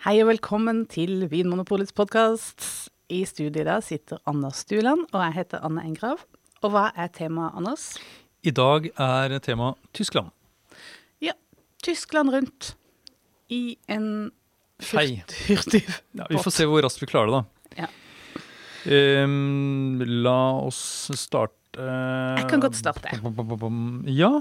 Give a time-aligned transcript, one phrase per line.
[0.00, 2.64] Hei og velkommen til Vinmonopolets podkast.
[3.12, 6.22] I studiet dag sitter Anders Stuland, og jeg heter Anne Engrav.
[6.64, 7.84] Og hva er temaet, Anders?
[8.40, 10.32] I dag er temaet Tyskland.
[11.20, 11.36] Ja,
[11.84, 12.70] Tyskland rundt
[13.52, 14.08] i en
[14.88, 15.84] hurtig
[16.16, 17.84] Ja, vi får se hvor raskt vi klarer det, da.
[17.84, 17.92] Ja.
[18.88, 21.76] Um, la oss starte
[22.40, 23.12] Jeg kan godt starte.
[24.16, 24.32] Ja,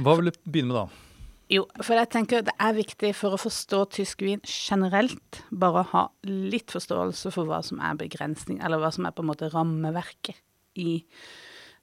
[0.00, 1.11] hva vil du begynne med da?
[1.52, 5.88] Jo, for jeg tenker det er viktig for å forstå tysk vin generelt, bare å
[5.90, 9.50] ha litt forståelse for hva som er begrensning, eller hva som er på en måte
[9.52, 10.38] rammeverket
[10.80, 11.02] i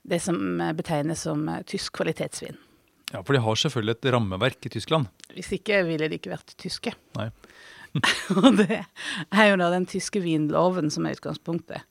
[0.09, 0.39] det som
[0.73, 2.57] betegnes som eh, tysk kvalitetsvin.
[3.11, 5.09] Ja, For de har selvfølgelig et rammeverk i Tyskland.
[5.35, 6.93] Hvis ikke ville de ikke vært tyske.
[7.17, 7.29] Nei.
[8.37, 11.85] Og det er jo da den tyske vinloven som er utgangspunktet.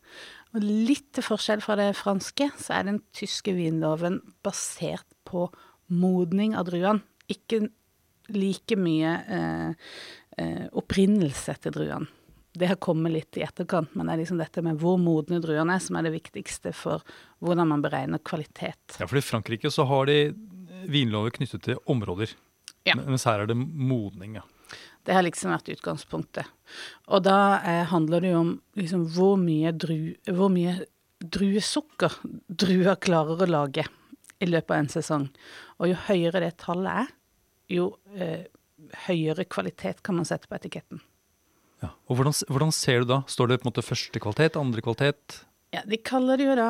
[0.55, 5.47] Og litt til forskjell fra det franske, så er den tyske vinloven basert på
[5.91, 7.03] modning av druene.
[7.33, 7.63] Ikke
[8.35, 9.91] like mye eh,
[10.39, 12.15] eh, opprinnelse til druene.
[12.59, 15.77] Det har kommet litt i etterkant, men det er liksom dette med hvor modne druene
[15.77, 17.05] er, som er det viktigste for
[17.45, 18.97] hvordan man beregner kvalitet.
[18.99, 20.33] Ja, for I Frankrike så har de
[20.89, 22.33] vinlover knyttet til områder.
[22.89, 22.97] Ja.
[22.99, 24.47] Mens her er det modning, ja.
[25.07, 26.49] Det har liksom vært utgangspunktet.
[27.09, 30.75] Og da eh, handler det jo om liksom hvor mye, dru, hvor mye
[31.19, 33.87] druesukker druer klarer å lage
[34.39, 35.29] i løpet av en sesong.
[35.79, 37.15] Og jo høyere det tallet er,
[37.73, 38.49] jo eh,
[39.07, 41.01] høyere kvalitet kan man sette på etiketten.
[41.83, 41.93] ja.
[42.09, 43.23] Og hvordan, hvordan ser du da?
[43.31, 45.43] Står det på en måte første kvalitet, andre kvalitet?
[45.75, 46.69] Ja, De kaller det jo da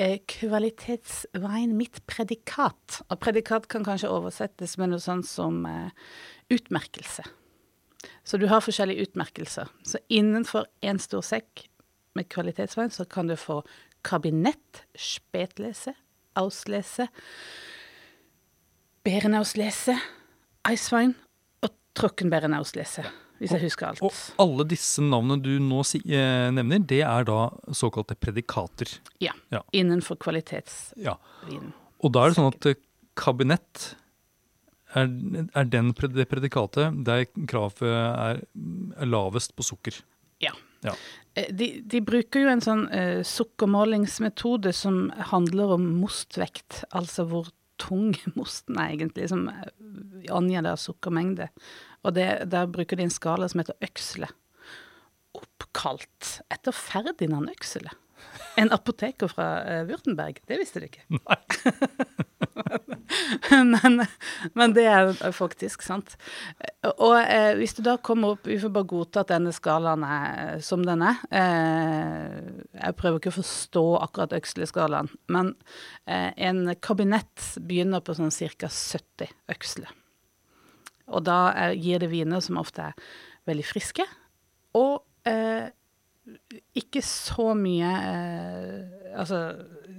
[0.00, 3.02] eh, kvalitetsveien mitt predikat.
[3.08, 5.92] Og predikat kan kanskje oversettes med noe sånt som eh,
[6.50, 7.26] utmerkelse.
[8.24, 9.68] Så du har forskjellige utmerkelser.
[9.84, 11.66] Så innenfor én stor sekk
[12.16, 13.60] med kvalitetsvein, så kan du få
[14.06, 15.92] kabinett, spetlese,
[16.40, 17.10] auslese,
[19.04, 19.98] berenauslese,
[20.68, 21.14] eiswein
[21.64, 23.04] og trockenberenauslese,
[23.40, 24.02] hvis jeg husker alt.
[24.04, 24.12] Og
[24.44, 28.98] alle disse navnene du nå si, eh, nevner, det er da såkalte predikater.
[29.20, 29.62] Ja, Ja.
[29.72, 31.04] innenfor kvalitetsvin.
[31.04, 31.16] Ja.
[32.02, 32.74] Og da er det sånn at eh,
[33.16, 33.94] kabinett
[34.94, 35.06] er,
[35.54, 38.40] er den det predikatet der kravet er,
[38.98, 39.94] er lavest på sukker.
[40.40, 40.52] Ja.
[40.82, 40.94] Ja.
[41.36, 47.50] Eh, De, de bruker jo en sånn uh, sukkermålingsmetode som handler om mostvekt, altså hvor
[47.80, 49.72] tung mosten er egentlig, som eh,
[50.32, 51.50] angir deres sukkermengde.
[52.04, 54.30] Og det, der bruker de en skala som heter øksle.
[55.36, 57.92] Oppkalt etter Ferdinand Øksele.
[58.60, 60.40] En apoteker fra eh, Würtemberg.
[60.48, 61.04] Det visste du ikke.
[63.72, 64.04] men,
[64.54, 66.16] men det er faktisk sant.
[66.90, 70.28] Og eh, hvis du da kommer opp Vi får bare godta at denne skalaen er
[70.44, 71.22] eh, som den er.
[71.28, 72.36] Eh,
[72.76, 75.54] jeg prøver ikke å forstå akkurat øksleskalaen, men
[76.06, 78.70] eh, en kabinett begynner på sånn ca.
[78.70, 79.92] 70 øksler.
[81.10, 83.12] Og da er, gir det viner som ofte er
[83.50, 84.06] veldig friske,
[84.78, 85.70] og eh,
[86.78, 89.40] ikke så mye eh, Altså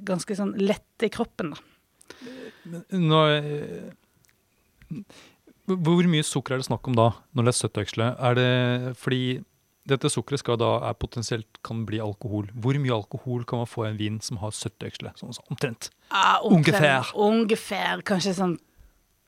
[0.08, 1.71] ganske sånn lette i kroppen, da.
[2.96, 3.92] Nå, eh,
[5.72, 8.10] hvor mye sukker er det snakk om da, når det er søttøksle?
[8.20, 8.52] Er det
[9.00, 9.24] fordi
[9.90, 12.50] dette sukkeret skal da er potensielt kan bli alkohol.
[12.54, 15.14] Hvor mye alkohol kan man få i en vin som har søttøksle?
[15.20, 15.90] Sånn, sånn, omtrent.
[16.14, 17.10] Ah, Ungefær.
[17.18, 18.04] Ungefær.
[18.08, 18.58] Kanskje sånn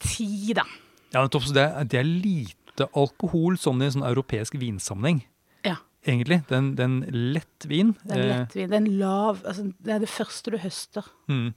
[0.03, 0.65] ti, da.
[1.13, 5.23] Ja, nettopp, så det, det er lite alkohol sånn i en sånn europeisk vinsammenheng.
[5.65, 5.79] Ja.
[6.05, 6.41] Egentlig.
[6.49, 7.93] Det er en, det er en lett vin.
[8.05, 11.07] Det er en lav altså, Det er det første du høster.
[11.31, 11.53] Mm.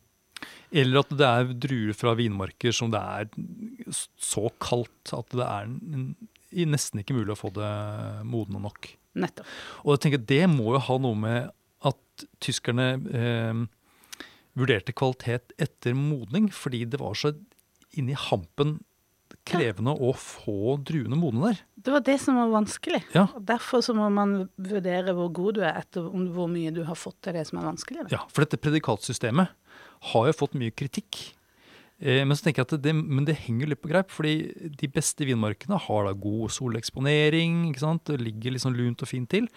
[0.72, 3.28] Eller at det er druer fra vinmarker som det er
[4.18, 5.70] så kaldt at det er
[6.66, 7.70] nesten ikke mulig å få det
[8.26, 8.90] modne nok.
[9.16, 9.48] Nettopp.
[9.84, 11.52] Og jeg tenker Det må jo ha noe med
[11.86, 13.62] at tyskerne eh,
[14.56, 17.34] vurderte kvalitet etter modning, fordi det var så
[17.96, 18.78] inni hampen
[19.46, 21.60] krevende å få druene modne der.
[21.86, 23.00] Det var det som var vanskelig.
[23.14, 23.26] Ja.
[23.36, 26.98] Og Derfor så må man vurdere hvor god du er etter hvor mye du har
[26.98, 28.06] fått til det som er vanskelig.
[28.06, 28.16] Da.
[28.16, 29.54] Ja, For dette predikatsystemet
[30.12, 31.32] har jo fått mye kritikk.
[32.00, 34.34] Eh, men så tenker jeg at det, men det henger litt på greip, fordi
[34.76, 37.70] de beste vinmarkene har da god soleksponering.
[37.70, 38.04] ikke sant?
[38.04, 39.48] Det ligger liksom lunt og fint til.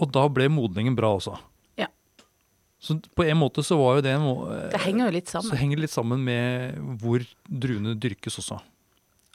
[0.00, 1.34] Og da ble modningen bra også.
[1.78, 1.88] Ja.
[2.82, 5.40] Så på en måte så var jo det en må- Det henger jo litt Så
[5.42, 5.58] sammen.
[5.58, 8.60] henger det litt sammen med hvor druene dyrkes også.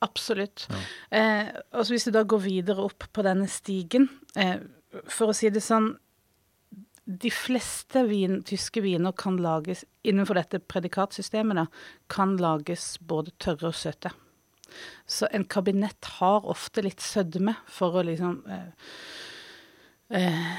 [0.01, 0.68] Absolutt.
[1.12, 4.57] Eh, og så Hvis du da går videre opp på denne stigen eh,
[5.09, 5.97] For å si det sånn
[7.07, 11.65] De fleste vin, tyske viner kan lages innenfor dette predikatsystemet, da,
[12.12, 14.12] kan lages både tørre og søte.
[15.07, 18.92] Så en kabinett har ofte litt sødme for å liksom eh,
[20.19, 20.50] eh,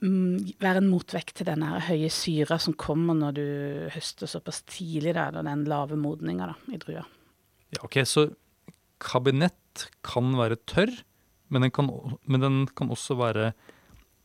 [0.00, 3.46] mm, være en motvekt til den høye syra som kommer når du
[3.94, 7.04] høster såpass tidlig, da, den lave modninga i drua.
[7.76, 8.30] Ja, ok, Så
[9.00, 10.92] kabinett kan være tørr,
[11.50, 11.88] Men den kan,
[12.30, 13.48] men den kan også være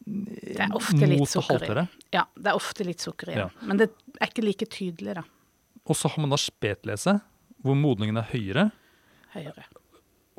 [0.06, 1.86] Det er ofte litt sukker i.
[2.14, 3.48] Ja, det er ofte litt sukker i Ja.
[3.66, 5.24] Men det er ikke like tydelig, da.
[5.86, 7.20] Og så har man da spetlese,
[7.66, 8.70] hvor modningen er høyere.
[9.34, 9.66] Høyere.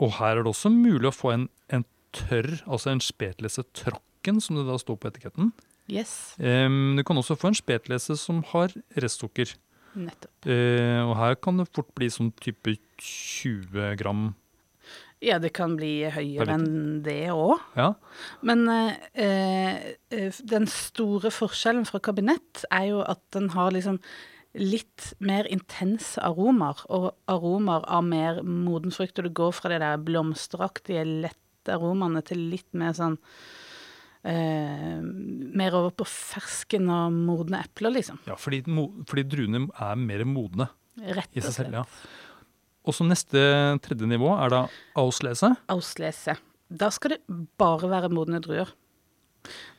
[0.03, 1.85] Og her er det også mulig å få en, en
[2.17, 5.53] tørr, altså en spetlese tråkken, som det da står på etiketten.
[5.87, 9.53] Yes, Um, du kan også få en spetlese som har restsukker.
[9.95, 10.33] nettopp.
[10.45, 14.35] Uh, og her kan det fort bli sånn type 20 gram.
[15.25, 17.57] Ja, det kan bli høyere enn det òg.
[17.79, 17.95] Ja,
[18.45, 24.01] Men eh, eh, den store forskjellen fra kabinett er jo at den har liksom
[24.57, 29.19] litt mer intense aromaer, og aromaer av mer moden frukt.
[29.21, 33.17] Og du går fra det der blomsteraktige, lette aromaene til litt mer sånn
[34.27, 38.21] eh, Mer over på fersken og modne epler, liksom.
[38.29, 38.63] ja fordi,
[39.09, 41.75] fordi druene er mer modne Rett i seg selv.
[41.83, 41.85] ja.
[42.87, 43.41] Og så neste
[43.85, 44.63] tredje nivå er da
[44.99, 45.53] auslese.
[45.73, 46.37] Auslese.
[46.67, 47.21] Da skal det
[47.59, 48.71] bare være modne druer.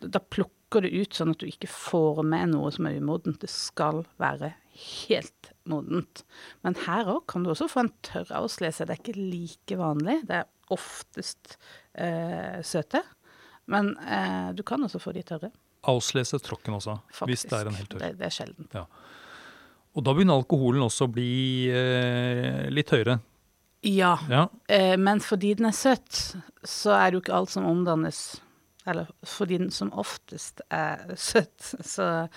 [0.04, 3.40] Da plukker du ut sånn at du ikke får med noe som er umodent.
[3.44, 6.24] Det skal være helt modent.
[6.68, 8.88] Men her òg kan du også få en tørr auslese.
[8.88, 10.20] Det er ikke like vanlig.
[10.28, 11.56] Det er oftest
[11.96, 13.04] eh, søte.
[13.72, 15.52] Men eh, du kan også få de tørre,
[15.88, 16.98] Auslese tråkken også,
[17.30, 18.02] hvis det er en helt tørr.
[18.02, 18.68] Det, det er sjelden.
[19.98, 23.18] Og da begynner alkoholen også å bli eh, litt høyere.
[23.86, 26.36] Ja, Ja, eh, men fordi den er søt,
[26.66, 28.42] så er det jo ikke alt som omdannes
[28.88, 32.28] Eller fordi den som oftest er søt, så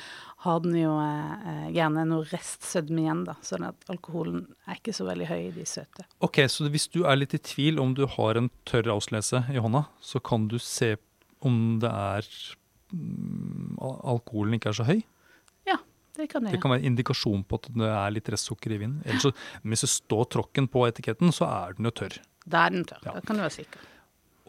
[0.45, 3.37] har den jo eh, gjerne noe restsødme igjen, da.
[3.45, 6.09] Sånn at alkoholen er ikke så veldig høy i de søte.
[6.25, 9.62] Ok, så hvis du er litt i tvil om du har en tørr avslese i
[9.62, 10.97] hånda, så kan du se
[11.45, 12.27] om det er
[12.91, 15.05] mm, alkoholen ikke er så høy.
[16.17, 18.99] Det kan Det kan være indikasjon på at det er litt restsukker i vinen.
[19.07, 22.19] Ellers så, hvis det står tråkken på etiketten, så er den jo tørr.
[22.45, 23.05] Da er den tørr.
[23.07, 23.17] Ja.
[23.17, 23.89] det kan du være sikker.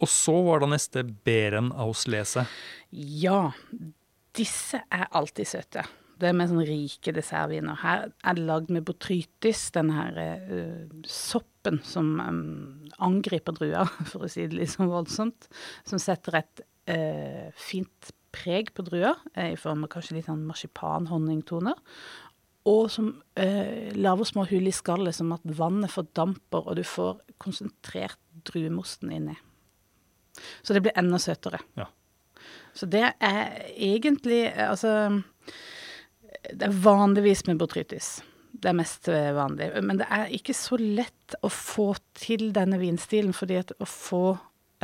[0.01, 2.47] Og så var da neste Beren auslese.
[2.91, 3.51] Ja,
[4.37, 5.85] disse er alltid søte.
[6.21, 7.77] Det er med sånne rike dessertviner.
[7.81, 10.17] Her er det lagd med botrytis, den her
[10.49, 12.41] uh, soppen som um,
[13.01, 15.49] angriper druer, for å si det litt sånn voldsomt.
[15.89, 20.45] Som setter et uh, fint preg på drua, eh, i form av kanskje litt sånn
[20.49, 21.77] marsipan-honningtoner.
[22.69, 27.23] Og som eh, lager små hull i skallet, som at vannet fordamper, og du får
[27.41, 29.37] konsentrert druemosten inni.
[30.61, 31.61] Så det blir enda søtere.
[31.79, 31.89] Ja.
[32.73, 35.21] Så det er egentlig eh, Altså
[36.47, 38.21] Det er vanligvis med botrytis.
[38.51, 39.71] Det er mest eh, vanlig.
[39.83, 44.23] Men det er ikke så lett å få til denne vinstilen, fordi at å få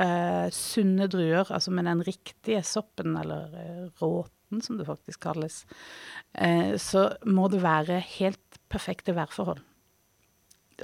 [0.01, 5.63] eh, sunne druer, altså med den riktige soppen, eller eh, råten som det faktisk kalles,
[6.33, 9.63] eh, så må det være helt perfekte værforhold.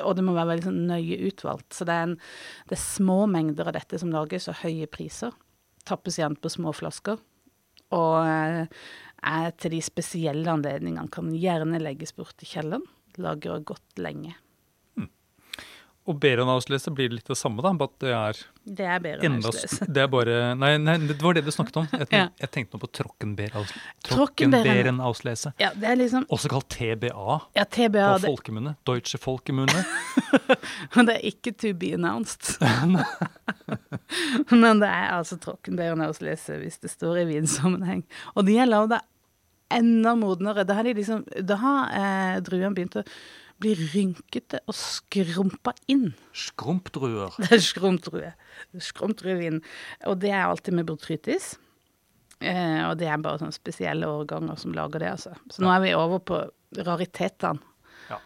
[0.01, 1.69] Og det må være veldig sånn nøye utvalgt.
[1.75, 2.15] Så det er, en,
[2.69, 5.35] det er små mengder av dette som lages, og høye priser.
[5.85, 7.19] Tappes gjerne på små flasker.
[7.93, 8.81] Og eh,
[9.23, 11.11] er til de spesielle anledningene.
[11.13, 12.87] Kan gjerne legges bort i kjelleren.
[13.21, 14.33] Lagrer godt lenge.
[16.05, 18.99] Og Beren auslese blir litt det samme, da, bare at det er Det er
[19.55, 21.87] s- Det er bare Nei, nei det var det du snakket om.
[21.93, 22.25] Jeg, Ja.
[22.41, 23.71] jeg tenkte nå på Trockenbeer aus-
[24.03, 24.99] Trockenbeeren.
[24.99, 25.53] Trockenbeeren.
[25.63, 28.75] Ja, det er liksom Også kalt TBA Ja, TBA, på det, folkemunne.
[28.85, 29.85] Deutsche Folkemunne.
[31.07, 32.57] det er ikke to be announced.
[34.51, 38.03] Men det er altså Trockenbeeren Auslese hvis det står i vinsammenheng.
[38.35, 38.97] Og de er lagd
[39.73, 40.65] enda modnere.
[40.67, 43.05] Da har, de liksom, da har eh, druene begynt å
[43.63, 46.09] bli rynkete og skrumpa inn.
[46.35, 47.33] Skrumpdruer.
[47.39, 48.33] Det er skrumpdrue.
[48.83, 49.61] Skrumpdruevin.
[50.09, 51.53] Og det er alltid med botrytis.
[52.43, 55.35] Eh, og det er bare sånne spesielle årganger som lager det, altså.
[55.53, 56.41] Så nå er vi over på
[56.83, 57.61] raritetene.
[58.09, 58.17] Ja.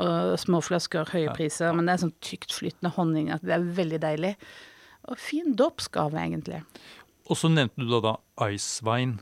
[0.00, 1.34] Og småflasker, høye Ja.
[1.36, 1.74] priser.
[1.76, 4.34] Men det er sånn tykt flytende honning at det er veldig deilig.
[5.12, 6.62] Og fin dåpsgave, egentlig.
[7.28, 9.18] Og så nevnte du da, da Icewine.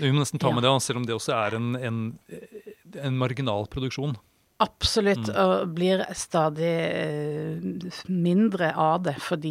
[0.00, 0.54] Vi må nesten ta Ja.
[0.56, 2.18] med det, selv om det også er en, en,
[2.98, 4.16] en marginal produksjon.
[4.62, 7.62] Absolutt, og blir stadig eh,
[8.06, 9.50] mindre av det fordi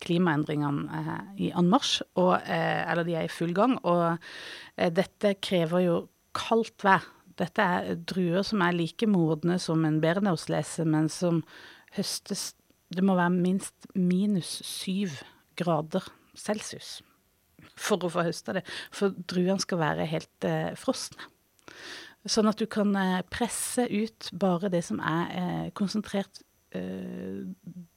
[0.00, 3.74] klimaendringene er i anmarsj, og, eh, eller de er i full gang.
[3.84, 4.06] Og
[4.78, 5.98] eh, dette krever jo
[6.32, 7.04] kaldt vær.
[7.36, 11.44] Dette er druer som er like modne som en Berneauslese, men som
[11.96, 12.54] høstes
[12.92, 15.14] Det må være minst minus syv
[15.56, 16.04] grader
[16.36, 17.00] celsius
[17.72, 18.66] for å få høsta det.
[18.92, 20.46] For druene skal være helt
[20.76, 21.24] frosne.
[22.28, 26.42] Sånn at du kan eh, presse ut bare det som er eh, konsentrert
[26.76, 27.42] eh,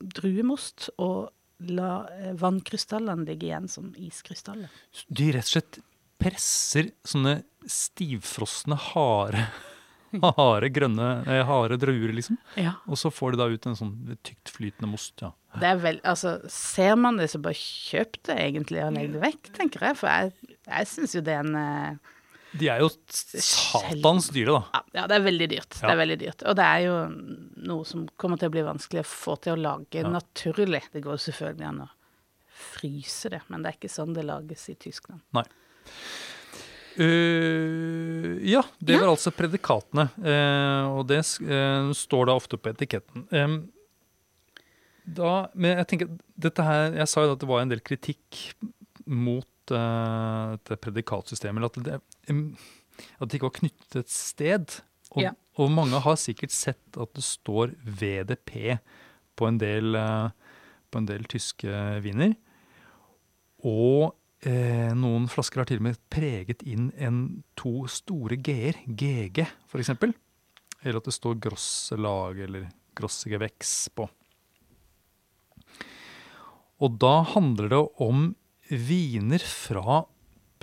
[0.01, 1.31] druemost, og
[1.65, 2.05] la
[2.35, 4.71] vannkrystallene ligge igjen som iskrystaller.
[5.07, 5.77] De rett og slett
[6.19, 7.37] presser sånne
[7.69, 9.45] stivfrosne, harde
[10.39, 12.37] harde grønne, eh, harde druer, liksom.
[12.59, 12.75] Ja.
[12.89, 15.15] Og så får de da ut en sånn tykt flytende most.
[15.21, 15.31] ja.
[15.55, 19.23] Det er vel, altså, Ser man det, så bare kjøp det egentlig og legg det
[19.23, 19.99] vekk, tenker jeg.
[20.01, 22.13] For jeg, jeg syns jo det er en eh,
[22.59, 24.61] De er jo satans dyre, da.
[24.77, 25.75] ja, ja, det er veldig dyrt.
[25.81, 26.43] Det er veldig dyrt.
[26.47, 26.95] Og det er jo
[27.71, 30.09] noe som kommer til å bli vanskelig å få til å lage Ja.
[30.09, 30.83] naturlig.
[30.93, 31.89] Det går selvfølgelig an å
[32.55, 35.21] fryse det, men det er ikke sånn det lages i Tyskland.
[36.95, 38.99] Eh, ja, det Ja.
[39.01, 40.09] var altså predikatene.
[40.17, 43.27] Uh, og det uh, står da ofte på etiketten.
[43.35, 43.57] Um,
[45.05, 48.55] da, men jeg tenker, dette her, jeg sa jo at det var en del kritikk
[49.05, 51.57] mot dette predikatsystemet.
[51.57, 54.81] eller At det, at det ikke var knyttet et sted.
[55.15, 55.31] Og, Ja.
[55.57, 58.79] og mange har sikkert sett at det står VDP
[59.35, 60.29] på en del, eh,
[60.91, 62.35] på en del tyske viner.
[63.63, 64.15] Og
[64.45, 69.89] eh, noen flasker har til og med preget inn en to store g-er, GG f.eks.
[70.83, 74.07] Eller at det står Grosselag eller Grossegewächs på.
[76.83, 78.35] Og da handler det om
[78.69, 80.03] viner fra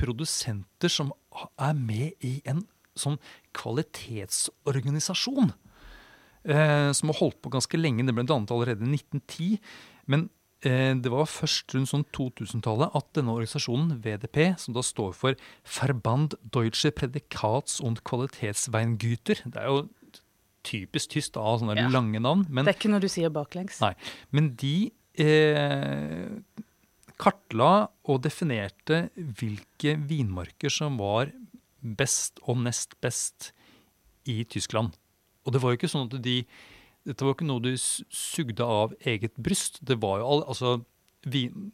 [0.02, 1.12] produsenter som
[1.62, 2.64] er med i en
[2.98, 3.18] sånn
[3.56, 5.52] kvalitetsorganisasjon.
[6.44, 8.04] Eh, som har holdt på ganske lenge.
[8.06, 9.58] Det ble dannet allerede i 1910.
[10.10, 10.24] Men
[10.66, 15.38] eh, det var først rundt sånn 2000-tallet at denne organisasjonen, VDP, som da står for
[15.78, 19.84] Verband Deutsche Predikats- und Qualitätsweingüter Det er jo
[20.66, 21.88] typisk tysk da, sånne Ja.
[21.90, 22.44] lange navn.
[22.48, 23.80] Men det er ikke noe du sier baklengs.
[23.82, 23.94] Nei.
[24.30, 26.28] Men de eh,
[27.22, 27.70] kartla
[28.10, 31.30] og definerte hvilke vinmarker som var
[31.82, 33.52] best og nest best
[34.30, 34.94] i Tyskland.
[35.46, 36.42] Og det var jo ikke sånn at de
[37.02, 39.80] Dette var ikke noe de sugde av eget bryst.
[39.82, 40.76] Det var jo all, altså
[41.26, 41.72] vin,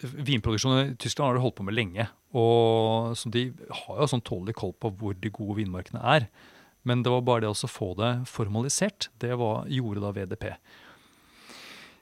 [0.00, 2.06] Vinproduksjon i Tyskland har de holdt på med lenge.
[2.38, 6.28] Og så De har jo sånn tålelig koll på hvor de gode vinmarkene er.
[6.86, 9.10] Men det var bare det å få det formalisert.
[9.20, 10.46] Det var, gjorde da VDP.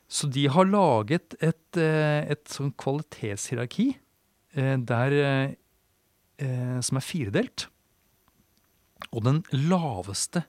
[0.09, 3.91] Så de har laget et, eh, et sånn kvalitetshierarki
[4.57, 5.17] eh, der,
[6.41, 7.67] eh, som er firedelt.
[9.13, 10.43] Og den laveste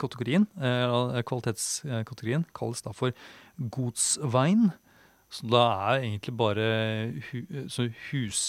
[0.00, 3.12] kategorien, kvalitetskategorien kalles da for
[3.60, 4.70] godsvein.
[5.30, 5.60] Så da
[5.92, 6.66] er egentlig bare
[7.28, 7.44] hu,
[8.10, 8.42] hus...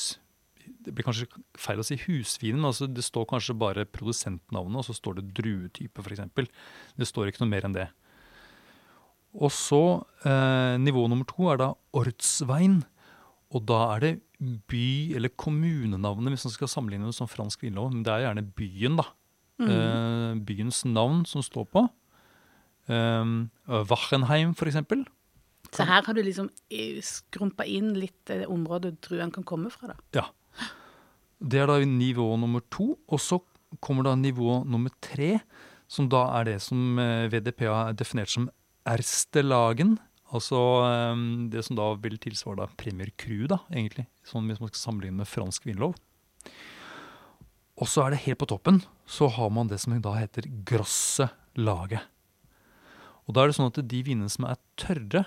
[0.82, 1.28] Det blir kanskje
[1.60, 5.28] feil å si husvinen, men altså det står kanskje bare produsentnavnet, og så står det
[5.38, 6.24] druetype f.eks.
[6.98, 7.90] Det står ikke noe mer enn det.
[9.38, 9.82] Og så
[10.28, 12.82] eh, nivå nummer to er da ortsvein.
[13.52, 14.12] Og da er det
[14.68, 17.92] by- eller kommunenavnet, hvis man skal sammenligne det som fransk vinlov.
[17.94, 19.08] Men det er gjerne byen, da.
[19.62, 21.84] Eh, byens navn som står på.
[22.90, 23.26] Eh,
[23.92, 25.06] Wachenheim, for eksempel.
[25.72, 29.94] Så her har du liksom eh, skrumpa inn litt det området druen kan komme fra,
[29.94, 29.98] da.
[30.20, 30.26] Ja.
[31.42, 32.98] Det er da nivå nummer to.
[33.08, 33.40] Og så
[33.80, 35.40] kommer da nivå nummer tre,
[35.88, 38.50] som da er det som eh, VDP har definert som
[38.90, 39.98] Erstelagen.
[40.32, 40.58] Altså
[40.88, 44.08] eh, det som da vil tilsvare da Premier Cru, da, egentlig.
[44.28, 45.98] Sånn hvis man skal sammenligne med fransk vinlov.
[47.82, 51.26] Og så er det helt på toppen, så har man det som da heter grosse
[51.58, 52.04] laget.
[53.26, 55.24] Og da er det sånn at de vinene som er tørre,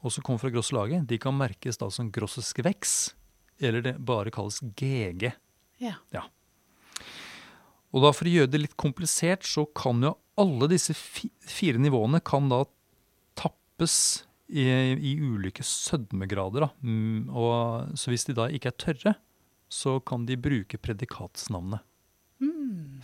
[0.00, 3.14] og som kommer fra grosse laget, de kan merkes da som grosses veks,
[3.60, 5.30] eller det bare kalles GG.
[5.80, 5.96] Ja.
[7.90, 12.22] Og da for å gjøre det litt komplisert, så kan jo alle disse fire nivåene
[12.24, 12.64] kan da
[13.38, 13.96] tappes
[14.50, 16.70] i, i ulike sødmegrader.
[16.82, 19.14] Mm, og, så hvis de da ikke er tørre,
[19.70, 21.84] så kan de bruke predikatsnavnet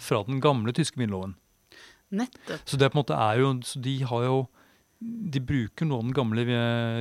[0.00, 1.35] fra den gamle tyske vinloven.
[2.16, 2.62] Nettopp.
[2.69, 4.37] Så det på en måte er jo, så de har jo
[4.97, 6.43] De bruker nå den gamle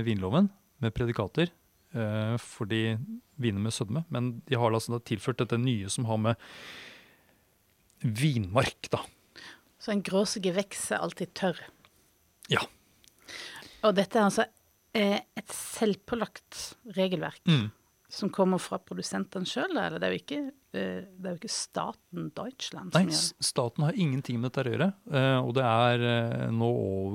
[0.03, 0.49] vinloven
[0.83, 2.97] med predikater eh, for de
[3.39, 6.41] viner med sødme, men de har altså tilført dette nye som har med
[8.03, 8.99] vinmark, da.
[9.85, 11.59] Så en gråsige geveks er alltid tørr.
[12.49, 12.63] Ja.
[13.85, 14.45] Og dette er altså
[14.97, 17.67] eh, et selvpålagt regelverk Mm.
[18.09, 19.99] som kommer fra produsentene sjøl, eller?
[19.99, 20.39] Det er jo ikke,
[20.73, 23.21] eh, det er jo ikke staten Deutschland Nei, som gjør det?
[23.35, 24.89] Nei, staten har ingenting med dette å gjøre.
[25.11, 26.71] eh, Og det er nå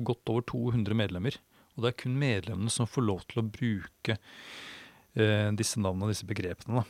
[0.06, 1.38] godt over 200 medlemmer.
[1.76, 4.18] Og det er kun medlemmene som får lov til å bruke
[5.58, 6.84] disse navnene og disse begrepene.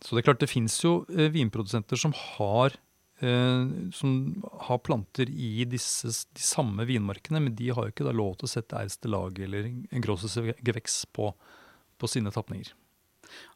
[0.00, 2.72] Så det er klart det fins jo vinprodusenter som har,
[3.94, 8.36] som har planter i disse, de samme vinmarkene, men de har jo ikke da lov
[8.40, 9.68] til å sette Erste lag eller
[10.02, 11.30] Grosses geveks på,
[11.98, 12.72] på sine tapninger.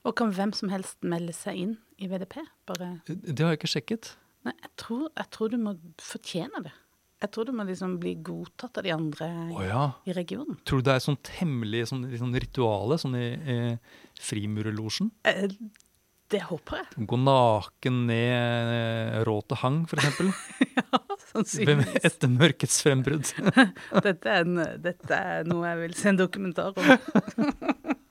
[0.06, 2.38] Og kan hvem som helst melde seg inn i VDP?
[2.68, 4.16] Bare Eh, Det har jeg ikke sjekket.
[4.46, 6.73] Nei, jeg tror, jeg tror du må fortjene det.
[7.25, 9.85] Jeg tror du må liksom bli godtatt av de andre oh, ja.
[10.04, 10.58] i regionen.
[10.68, 13.78] Tror du det er sånt hemmelig sånn, sånn rituale sånn i eh,
[14.20, 15.08] frimurerlosjen?
[16.26, 17.06] Eh, Det håper jeg.
[17.06, 20.18] Gå naken ned Råte hang, f.eks.
[21.33, 22.00] Sannsynligvis.
[22.04, 23.30] Etter mørkets frembrudd.
[24.06, 26.90] Dette er, en, dette er noe jeg vil se en dokumentar om.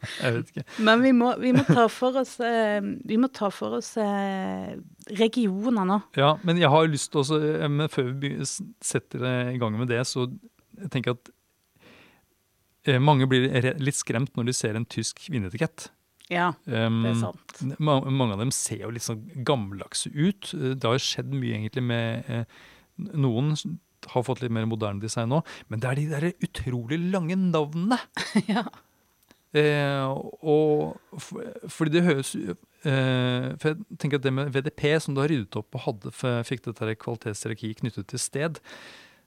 [0.05, 0.63] Jeg vet ikke.
[0.85, 2.77] Men vi må, vi må ta for oss, eh,
[3.09, 4.75] vi må ta for oss eh,
[5.17, 5.95] regioner nå.
[6.13, 9.89] Ja, men jeg har lyst til også, eh, men før vi setter i gang med
[9.89, 10.27] det, så
[10.77, 11.31] jeg tenker at
[12.85, 13.49] eh, mange blir
[13.81, 15.87] litt skremt når de ser en tysk vinetikett.
[16.31, 17.57] Ja, Um, det er sant.
[17.77, 20.51] ma- mange av dem ser jo litt sånn gammeldagse ut.
[20.57, 22.45] Det har jo skjedd mye egentlig med eh,
[23.13, 23.51] Noen
[24.13, 27.99] har fått litt mer moderne design nå, men det er de der utrolig lange navnene.
[28.49, 28.65] Ja.
[29.55, 30.03] Eh,
[30.43, 35.21] og for, fordi det høres eh, For jeg tenker at det med VDP, som du
[35.23, 36.11] har ryddet opp og hadde,
[36.43, 38.59] fikk dette kvalitetshierarkiet knyttet til sted,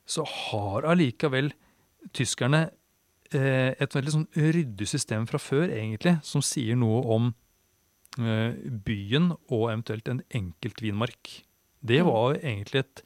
[0.09, 1.49] så har allikevel
[2.17, 2.67] tyskerne
[3.35, 7.35] et veldig sånn ryddig system fra før, egentlig, som sier noe om
[8.19, 8.55] eh,
[8.85, 11.45] byen og eventuelt en enkelt vinmark.
[11.85, 12.07] Det Mm.
[12.07, 13.03] var egentlig et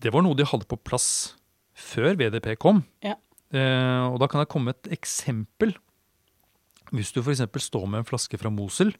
[0.00, 1.34] Det var noe de hadde på plass
[1.74, 2.82] før VDP kom.
[3.02, 3.14] Ja.
[3.52, 5.74] Eh, og da kan jeg komme med et eksempel.
[6.92, 7.40] Hvis du f.eks.
[7.62, 8.94] står med en flaske fra Mosel,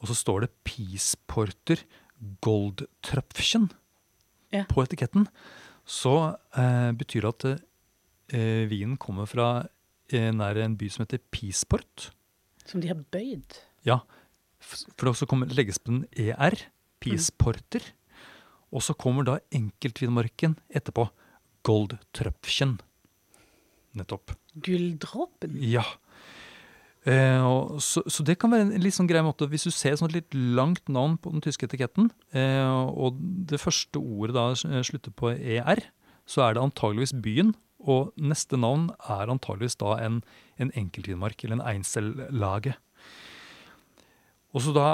[0.00, 1.76] og så står det Peace Porter
[2.40, 3.70] Goldtröpfchen
[4.52, 4.64] Ja.
[4.68, 5.26] på etiketten,
[5.86, 7.62] så eh, betyr det at
[8.34, 9.48] eh, vinen kommer fra
[10.12, 12.10] eh, nær en by som heter Peaceport.
[12.68, 13.58] Som de har bøyd.
[13.86, 14.00] Ja,
[14.62, 16.56] for det også kommer, legges på en ER,
[17.02, 17.92] Peaceporter.
[18.72, 21.08] Og så kommer da enkeltvinmarken etterpå.
[21.66, 22.78] Goldtröpfchen.
[23.98, 24.32] Nettopp.
[24.64, 25.58] Gulldråpen.
[25.60, 25.84] Ja.
[27.02, 27.44] Eh,
[27.82, 30.14] så, så det kan være en litt sånn grei måte Hvis du ser et sånt
[30.14, 33.18] litt langt navn på den tyske etiketten, eh, og
[33.50, 35.82] det første ordet da eh, slutter på ER,
[36.30, 37.52] så er det antageligvis byen.
[37.82, 40.20] Og neste navn er antageligvis da en,
[40.62, 42.76] en enkeltvinmark, eller en Einzellage.
[44.52, 44.86] Og så da,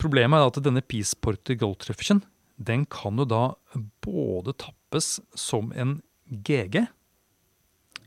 [0.00, 2.22] Problemet er at denne Peaceporter Goldtreffersen,
[2.60, 3.42] den kan jo da
[4.04, 5.98] både tappes som en
[6.30, 6.86] GG,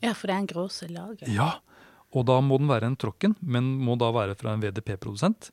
[0.04, 1.30] Ja, for det er en gråselager.
[1.32, 1.52] ja,
[2.12, 5.52] og da må den være en tråkken, men må da være fra en VDP-produsent.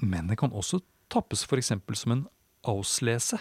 [0.00, 0.80] Men det kan også
[1.12, 1.72] tappes f.eks.
[2.00, 2.22] som en
[2.64, 3.38] Auslese,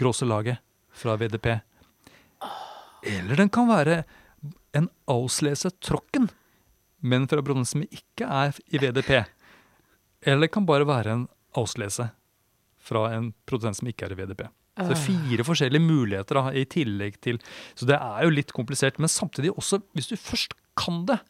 [0.00, 0.58] gråselaget
[0.90, 1.60] fra VDP.
[3.04, 4.02] Eller den kan være
[4.74, 6.28] en Auslese tråkken,
[7.04, 9.12] men fra produsent som ikke er i VDP.
[10.24, 11.24] Eller det kan bare være en
[11.58, 12.08] Auslese
[12.84, 14.46] fra en produsent som ikke er i VDP.
[14.74, 17.36] Så det er fire forskjellige muligheter da, i tillegg til
[17.78, 18.98] Så det er jo litt komplisert.
[18.98, 21.20] Men samtidig også, hvis du først kan det,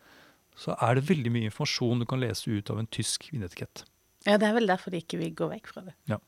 [0.56, 3.84] så er det veldig mye informasjon du kan lese ut av en tysk vinetikett.
[4.24, 5.92] Ja, det er vel derfor de ikke vil gå vekk fra det.
[6.08, 6.20] Ja.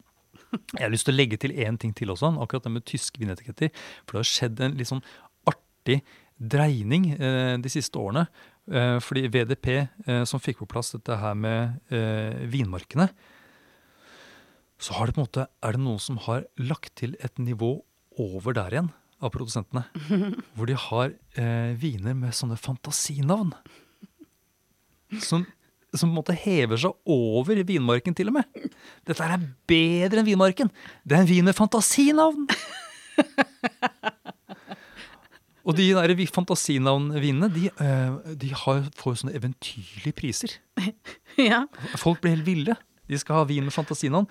[0.75, 3.23] Jeg har lyst til å legge til én ting til også, akkurat det med tyske
[3.23, 3.73] vinetiketter.
[4.05, 5.05] For det har skjedd en litt sånn
[5.87, 6.03] artig
[6.37, 8.27] dreining eh, de siste årene.
[8.67, 11.79] Eh, fordi VDP, eh, som fikk på plass dette her med
[12.51, 13.09] vinmarkene,
[14.79, 17.81] så har det på en måte, er det noen som har lagt til et nivå
[18.21, 18.91] over der igjen
[19.23, 19.87] av produsentene.
[20.57, 23.55] Hvor de har eh, viner med sånne fantasinavn.
[25.23, 25.47] Som,
[25.95, 28.69] som på en måte hever seg over vinmarken til og med.
[29.09, 30.73] Dette er bedre enn vinmarken.
[31.07, 32.51] Det er en vin med fantasinavn!
[35.67, 40.53] Og de der vi- fantasinavnvinene, de, eh, de har, får sånne eventyrlige priser.
[41.51, 41.65] ja.
[41.99, 42.77] Folk blir helt ville.
[43.11, 44.29] De skal ha vin med fantasinavn.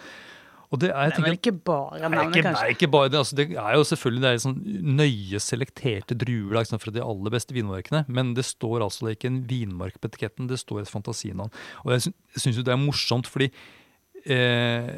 [0.74, 2.34] Og det er, jeg Det er vel ikke bare navnet, kanskje?
[2.34, 2.69] Det kanskje.
[2.74, 3.19] ikke bare det.
[3.19, 4.58] Altså, det er jo selvfølgelig det er sånn
[4.98, 8.02] nøye selekterte druer liksom, fra de aller beste vinmarkene.
[8.10, 11.52] Men det står altså ikke en vinmark på etiketten, det står et fantasinavn.
[11.86, 12.15] Og jeg sy-
[12.48, 13.52] syns jo det er morsomt, fordi
[14.26, 14.89] eh,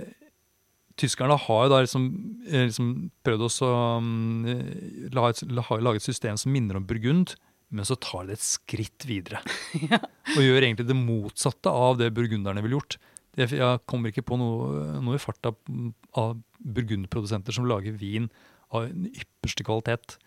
[0.97, 2.07] tyskerne har jo da liksom,
[2.47, 2.91] eh, liksom
[3.25, 7.35] prøvd å um, eh, la et, system som minner om Burgund,
[7.69, 9.41] men så tar de det et skritt videre.
[10.37, 12.97] Og gjør egentlig det motsatte av det burgunderne ville gjort.
[13.37, 15.51] Jeg kommer ikke på noe, noe i farta
[16.17, 18.31] av burgundprodusenter som lager vin
[18.73, 20.17] av den ypperste kvalitet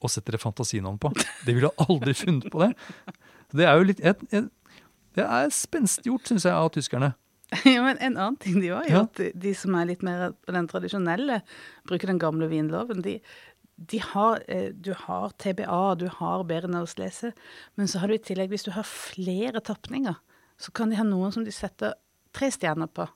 [0.00, 1.12] og setter det fantasinavn på.
[1.46, 2.72] Det ville aldri funnet på det.
[3.56, 4.50] Det er jo litt et, et,
[5.16, 7.14] Det er spenstig gjort, syns jeg, av tyskerne.
[7.66, 9.00] Ja, men en annen ting de har Ja.
[9.02, 11.40] gjort, de, som er litt mer den tradisjonelle,
[11.88, 13.16] bruker den gamle vinloven, de,
[13.90, 17.32] de har, eh, du har TBA, du har Berenauslese,
[17.76, 20.14] men så har du i tillegg, hvis du har flere tapninger,
[20.60, 21.94] så kan de ha noen som de setter
[22.36, 23.08] tre stjerner på,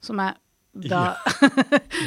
[0.00, 0.38] som er
[0.72, 1.16] da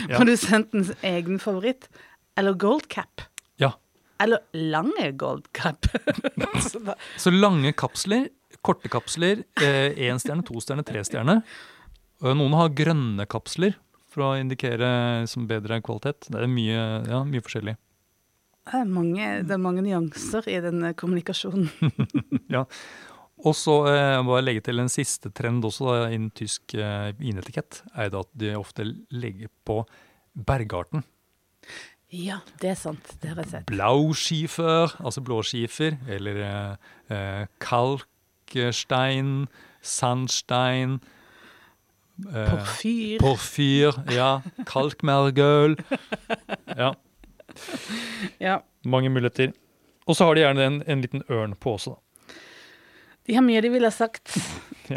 [0.09, 0.17] Ja.
[0.17, 1.89] produsentens egen favoritt,
[2.37, 3.21] eller gold cap.
[3.61, 3.73] Ja.
[4.19, 5.85] Eller lange gold cap.
[6.71, 6.81] så
[7.19, 8.29] Så lange kapsler,
[8.65, 11.41] korte kapsler, én stjerne, to stjerne, tre stjerne.
[12.23, 13.75] Og Noen har grønne kapsler
[14.11, 16.29] for å indikere som bedre kvalitet.
[16.31, 17.75] Det er mye, ja, mye forskjellig.
[18.71, 21.67] det, er mange, det er mange nyanser i den kommunikasjonen.
[23.45, 27.81] Og så eh, jeg legge til en siste trend også da, innen tysk eh, vinetikett.
[27.93, 29.81] er det at de ofte legger på
[30.33, 31.03] bergarten.
[32.15, 33.11] Ja, det er sant.
[33.19, 33.67] Det har jeg sett.
[33.67, 36.73] Blauskifer, altså blåskifer, eller eh,
[37.11, 39.49] eh, kalkstein,
[39.83, 41.11] sandstein eh,
[42.23, 43.19] Porfyr.
[43.19, 44.29] Porfyr, ja.
[44.69, 45.75] Kalkmergøl.
[46.77, 46.93] Ja,
[48.39, 48.59] Ja.
[48.85, 49.53] mange muligheter.
[50.07, 52.01] Og så har de gjerne en, en liten ørn på også, da.
[53.25, 54.35] De har mye de ville ha sagt.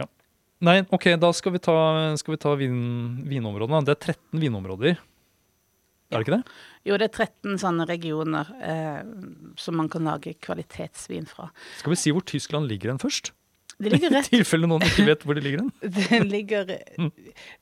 [0.59, 1.74] Nei, ok, da skal vi ta,
[2.18, 2.78] skal vi ta vin,
[3.31, 3.78] vinområdene.
[3.87, 4.96] Det er 13 vinområder.
[6.11, 6.57] Er det ikke det?
[6.88, 9.04] Jo, det er 13 sånne regioner eh,
[9.61, 11.46] som man kan lage kvalitetsvin fra.
[11.78, 13.31] Skal vi si hvor Tyskland ligger hen først?
[13.78, 15.66] Det ligger I rett tilfelle noen ikke vet hvor det ligger.
[15.98, 16.72] Det ligger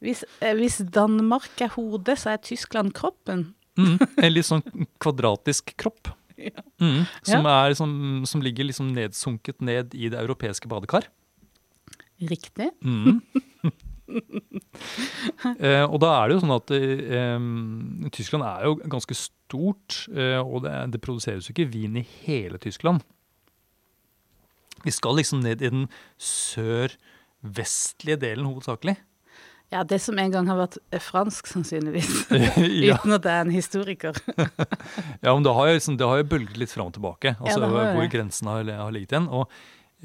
[0.01, 3.51] hvis, eh, hvis Danmark er hodet, så er Tyskland kroppen.
[3.77, 4.65] Mm, en litt sånn
[5.03, 6.15] kvadratisk kropp.
[6.37, 6.63] Ja.
[6.81, 7.93] Mm, som, er, som,
[8.29, 11.09] som ligger liksom nedsunket ned i det europeiske badekar.
[12.21, 12.71] Riktig.
[12.85, 13.21] Mm.
[15.61, 17.41] eh, og da er det jo sånn at eh,
[18.17, 22.61] Tyskland er jo ganske stort, eh, og det, det produseres jo ikke vin i hele
[22.63, 23.05] Tyskland.
[24.87, 25.87] Vi skal liksom ned i den
[26.23, 28.97] sør-vestlige delen hovedsakelig.
[29.75, 32.11] Ja, det som en gang har vært eh, fransk, sannsynligvis.
[32.87, 32.99] ja.
[33.01, 34.21] Uten at jeg er en historiker.
[35.25, 37.73] ja, men det har liksom, det har jo bølget litt fram og tilbake, altså det
[37.73, 38.13] har hvor det.
[38.15, 39.27] grensen har, har ligget igjen.
[39.27, 39.51] Og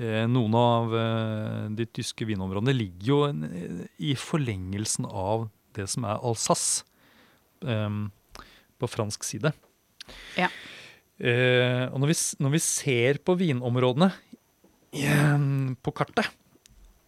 [0.01, 5.45] eh, noen av eh, de tyske vinområdene ligger jo eh, i forlengelsen av
[5.77, 6.81] det som er Alsace
[7.61, 8.07] em,
[8.81, 9.53] på fransk side.
[10.35, 10.49] Ja.
[11.21, 14.09] Eh, og når vi, når vi ser på vinområdene
[14.91, 16.27] på kartet,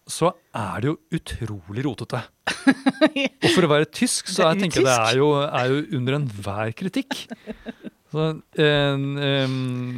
[0.08, 2.20] så er det jo utrolig rotete.
[2.68, 6.18] Og for å være tysk, så jeg tenker jeg det er jo, er jo under
[6.18, 7.24] enhver kritikk.
[8.14, 8.28] Så,
[8.62, 8.94] eh,
[9.26, 9.54] eh,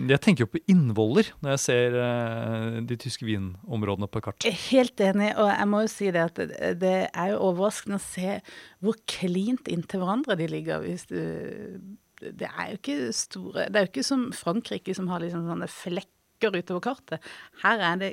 [0.08, 4.46] jeg tenker jo på innvoller når jeg ser eh, de tyske vinområdene på kart.
[4.70, 6.40] Helt enig, og jeg må jo si det at
[6.80, 8.38] det, er jo overraskende å se
[8.80, 10.86] hvor klint inntil hverandre de ligger.
[10.86, 11.18] Hvis du,
[12.24, 15.68] det er jo ikke store Det er jo ikke som Frankrike som har liksom sånne
[16.36, 17.20] flekker utover kartet.
[17.62, 18.10] Her er det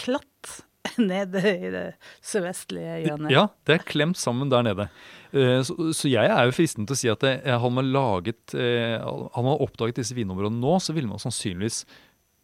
[0.00, 0.62] klatt
[1.02, 1.84] nede i det
[2.22, 3.30] sørvestlige hjørnet.
[3.34, 4.88] Ja, det er klemt sammen der nede.
[5.32, 8.54] Eh, Så, så jeg er jo fristen til å si at det, hadde man laget
[8.54, 11.84] eh, Hadde man oppdaget disse vinområdene nå, så ville man sannsynligvis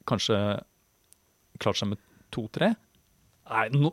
[0.08, 0.36] kanskje
[1.62, 2.00] klart seg med
[2.34, 2.72] to-tre.
[3.52, 3.92] Nei, nå,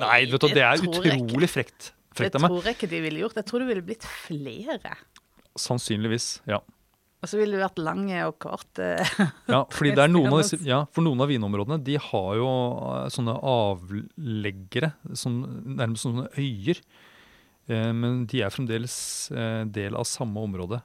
[0.00, 1.90] Nei, vet du, det det er utrolig frekt.
[2.12, 2.52] Det Frekt av meg.
[2.52, 3.36] tror jeg ikke de ville gjort.
[3.40, 4.94] Jeg tror det ville blitt flere.
[5.58, 6.60] Sannsynligvis, ja.
[7.22, 8.88] Og så ville det vært lange og korte.
[9.52, 12.48] Ja, fordi det er noen av disse, ja, for noen av vinområdene de har jo
[12.96, 15.42] eh, sånne avleggere, som,
[15.78, 16.80] nærmest sånne øyer.
[17.70, 18.96] Eh, men de er fremdeles
[19.34, 20.80] eh, del av samme område.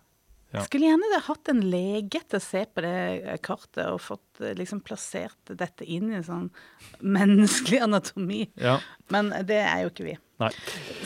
[0.54, 0.62] Ja.
[0.62, 4.40] Jeg skulle gjerne hatt en lege til å se på det eh, kartet og fått
[4.46, 6.46] eh, liksom plassert dette inn i en sånn
[7.18, 8.44] menneskelig anatomi.
[8.62, 8.78] Ja,
[9.14, 10.16] Men det er jo ikke vi.
[10.44, 10.54] nei.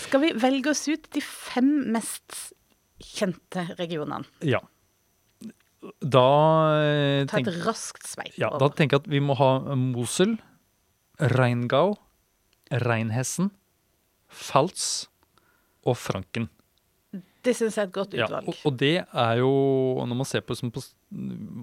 [0.03, 2.51] Skal vi velge oss ut de fem mest
[3.01, 4.27] kjente regionene?
[4.45, 4.59] Ja.
[5.81, 6.25] Da,
[6.77, 10.35] eh, Ta et raskt sveip ja, da tenker jeg at vi må ha Mosel,
[11.19, 11.95] Reingau,
[12.71, 13.49] Reinhessen,
[14.29, 15.07] Fals
[15.83, 16.47] og Franken.
[17.41, 18.47] Det syns jeg er et godt Ja, utvalg.
[18.53, 19.49] og, og det er jo,
[20.05, 20.83] når man ser på, som på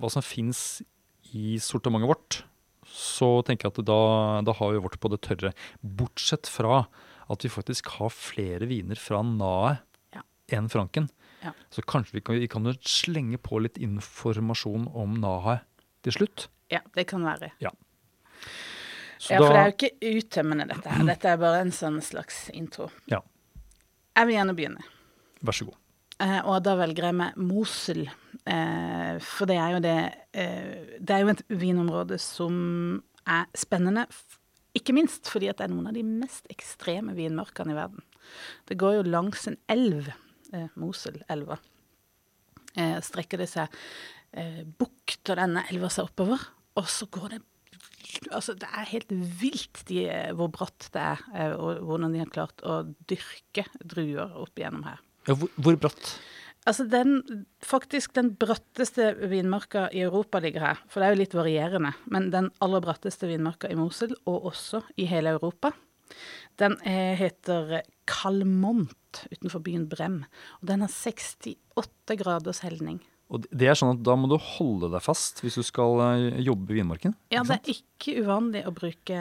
[0.02, 0.82] hva som fins
[1.30, 2.40] i sortimentet vårt,
[2.88, 4.00] så tenker jeg at da,
[4.48, 5.52] da har vi vårt på det tørre.
[5.84, 6.82] Bortsett fra
[7.30, 9.76] at vi faktisk har flere viner fra Nae
[10.16, 10.22] Ja.
[10.56, 11.06] enn Franken.
[11.44, 11.52] Ja.
[11.70, 15.60] Så kanskje vi kan, vi kan slenge på litt informasjon om Naha
[16.06, 16.48] til slutt.
[16.72, 17.52] Ja, det kan være.
[19.18, 21.04] Så Ja, for det er jo ikke uttømmende, dette her.
[21.08, 22.88] Dette er bare en sånn slags intro.
[23.10, 23.22] Ja.
[24.18, 24.84] Jeg vil gjerne begynne.
[25.42, 25.78] vær så god.
[26.18, 28.08] Eh, og da velger jeg meg Mosel.
[28.44, 29.96] Eh, for det er jo det
[30.34, 34.06] eh, Det er jo et vinområde som er spennende.
[34.74, 38.02] Ikke minst fordi at det er noen av de mest ekstreme vinmarkene i verden.
[38.68, 40.10] Det går jo langs en elv,
[40.54, 41.58] eh, Moselelva.
[42.78, 43.78] Eh, strekker det seg
[44.32, 46.42] eh, Bukter denne elva seg oppover,
[46.78, 47.44] og så går det
[48.32, 52.22] Altså, det er helt vilt de, eh, hvor bratt det er, eh, og hvordan de
[52.22, 52.80] har klart å
[53.10, 55.02] dyrke druer opp igjennom her.
[55.28, 56.14] Ja, hvor, hvor bratt?
[56.68, 61.36] Altså den, faktisk den bratteste vinmarka i Europa ligger her, for det er jo litt
[61.36, 65.72] varierende, men den aller bratteste vinmarka i Mosel, og også i hele Europa,
[66.58, 70.22] den er, heter Kalmont utenfor byen Brem,
[70.60, 73.00] og den har 68 graders helning.
[73.28, 76.38] Og det er sånn at Da må du holde deg fast hvis du skal eh,
[76.46, 77.14] jobbe i vinmarken.
[77.32, 79.18] Ja, det er ikke uvanlig å bruke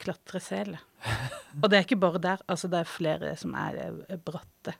[0.00, 0.72] klatresel.
[1.60, 2.40] Og det er ikke bare der.
[2.48, 4.72] Altså, det er flere som er eh, bratte.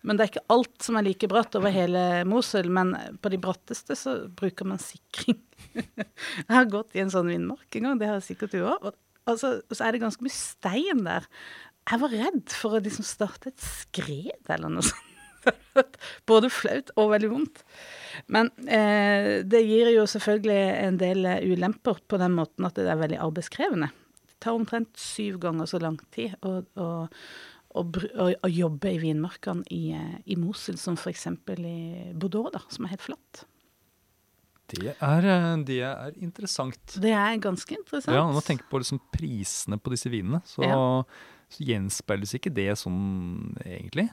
[0.00, 2.70] Men det er ikke alt som er like bratt over hele Mosul.
[2.72, 5.42] Men på de bratteste så bruker man sikring.
[5.76, 8.88] Jeg har gått i en sånn vindmark en gang, det har sikkert du òg.
[8.88, 8.96] Og
[9.30, 11.28] altså, så er det ganske mye stein der.
[11.88, 15.04] Jeg var redd for å liksom starte et skred eller noe sånt.
[16.28, 17.62] Både flaut og veldig vondt.
[18.34, 22.88] Men eh, det gir jo selvfølgelig en del eh, ulemper på den måten at det
[22.90, 23.90] er veldig arbeidskrevende.
[24.28, 26.88] Det tar omtrent syv ganger så lang tid å, å,
[27.80, 31.28] å, å jobbe i vinmarkene i, eh, i Mosul som f.eks.
[31.30, 31.78] i
[32.12, 33.46] Bordeaux, da, som er helt flatt.
[34.68, 36.96] Det er, eh, det er interessant.
[37.00, 38.14] Det er ganske interessant.
[38.14, 40.76] Ja, Når man tenker på liksom prisene på disse vinene, så, Ja.
[41.48, 44.10] så gjenspeiles ikke det sånn egentlig.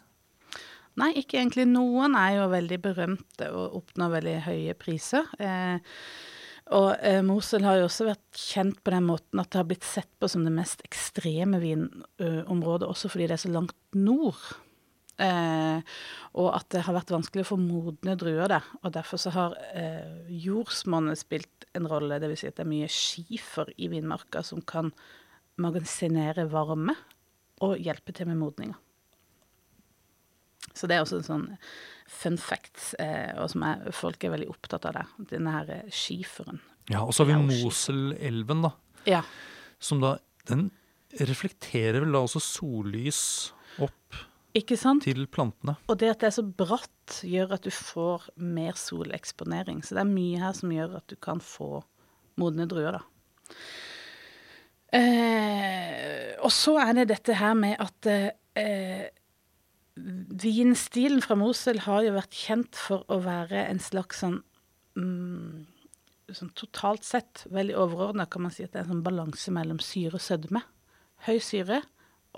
[0.96, 1.66] Nei, ikke egentlig.
[1.68, 5.28] Noen er jo veldig berømte og oppnår veldig høye priser.
[5.44, 5.80] Eh,
[6.72, 9.84] og eh, Mosel har jo også vært kjent på den måten at det har blitt
[9.84, 14.40] sett på som det mest ekstreme vinområdet, også fordi det er så langt nord.
[15.22, 15.96] Eh,
[16.36, 18.66] og at det har vært vanskelig å få modne druer der.
[18.84, 22.44] Og derfor så har eh, jordsmonnet spilt en rolle, dvs.
[22.44, 24.92] Si at det er mye skifer i vinmarka som kan
[25.62, 26.98] magasinere varme
[27.64, 28.76] og hjelpe til med modninga.
[30.76, 31.46] Så det er også en sånn
[32.12, 35.06] fun fact, eh, og som er, folk er veldig opptatt av det.
[35.32, 36.60] Denne her eh, skiferen.
[36.92, 37.64] Ja, Og så har vi.
[37.64, 38.76] Moselelven, da.
[39.10, 39.24] Ja.
[39.82, 40.68] Som da Den
[41.18, 43.20] reflekterer vel da også sollys
[43.82, 44.18] opp
[44.56, 45.04] Ikke sant?
[45.04, 45.76] til plantene.
[45.92, 49.82] Og det at det er så bratt, gjør at du får mer soleksponering.
[49.84, 51.84] Så det er mye her som gjør at du kan få
[52.40, 53.04] modne druer, da.
[54.96, 59.12] Eh, og så er det dette her med at eh,
[59.96, 64.38] vinstilen fra Mosel har jo vært kjent for å være en slags sånn
[64.96, 65.66] mm,
[66.34, 69.82] sånn totalt sett, veldig overordna, kan man si at det er en sånn balanse mellom
[69.84, 70.64] syre og sødme.
[71.28, 71.82] Høy syre,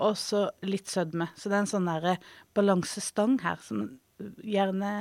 [0.04, 1.28] og så litt sødme.
[1.36, 2.16] Så det er en sånn derre
[2.56, 3.86] balansestang her som
[4.42, 4.92] gjerne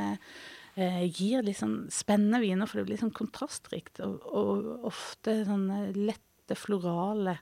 [0.78, 5.92] eh, gir litt sånn spennende viner, for det blir sånn kontrastrikt, og, og ofte sånne
[5.98, 7.38] lette, florale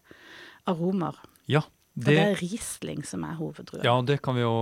[0.72, 1.18] aromaer.
[1.52, 1.62] Ja,
[1.96, 3.84] Og det det, er Riesling som er hoveddrua.
[3.86, 4.56] ja, det kan vi jo,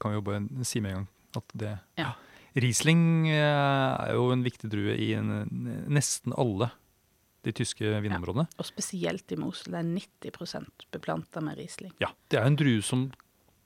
[0.00, 1.08] kan vi jo bare si med en gang.
[1.36, 2.12] At det Ja.
[2.58, 5.28] Riesling eh, er jo en viktig drue i en,
[5.86, 6.72] nesten alle
[7.46, 8.46] de tyske vinområdene.
[8.60, 9.72] Og spesielt i Mosel.
[9.74, 9.90] Det er
[10.32, 11.92] 90% beplanta med Riesling.
[12.02, 13.08] Ja, Det er en drue som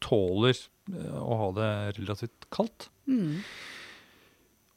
[0.04, 2.88] tåler eh, å ha det relativt kaldt.
[3.08, 3.40] Mm.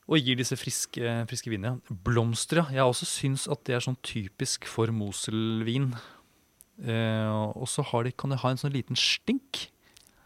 [0.08, 1.82] Og gir disse friske, friske vinene.
[1.90, 2.80] Blomster, ja.
[2.80, 5.92] Jeg også syns at det er sånn typisk for Moselvin.
[6.80, 9.68] Eh, og så har de, kan det ha en sånn liten stink.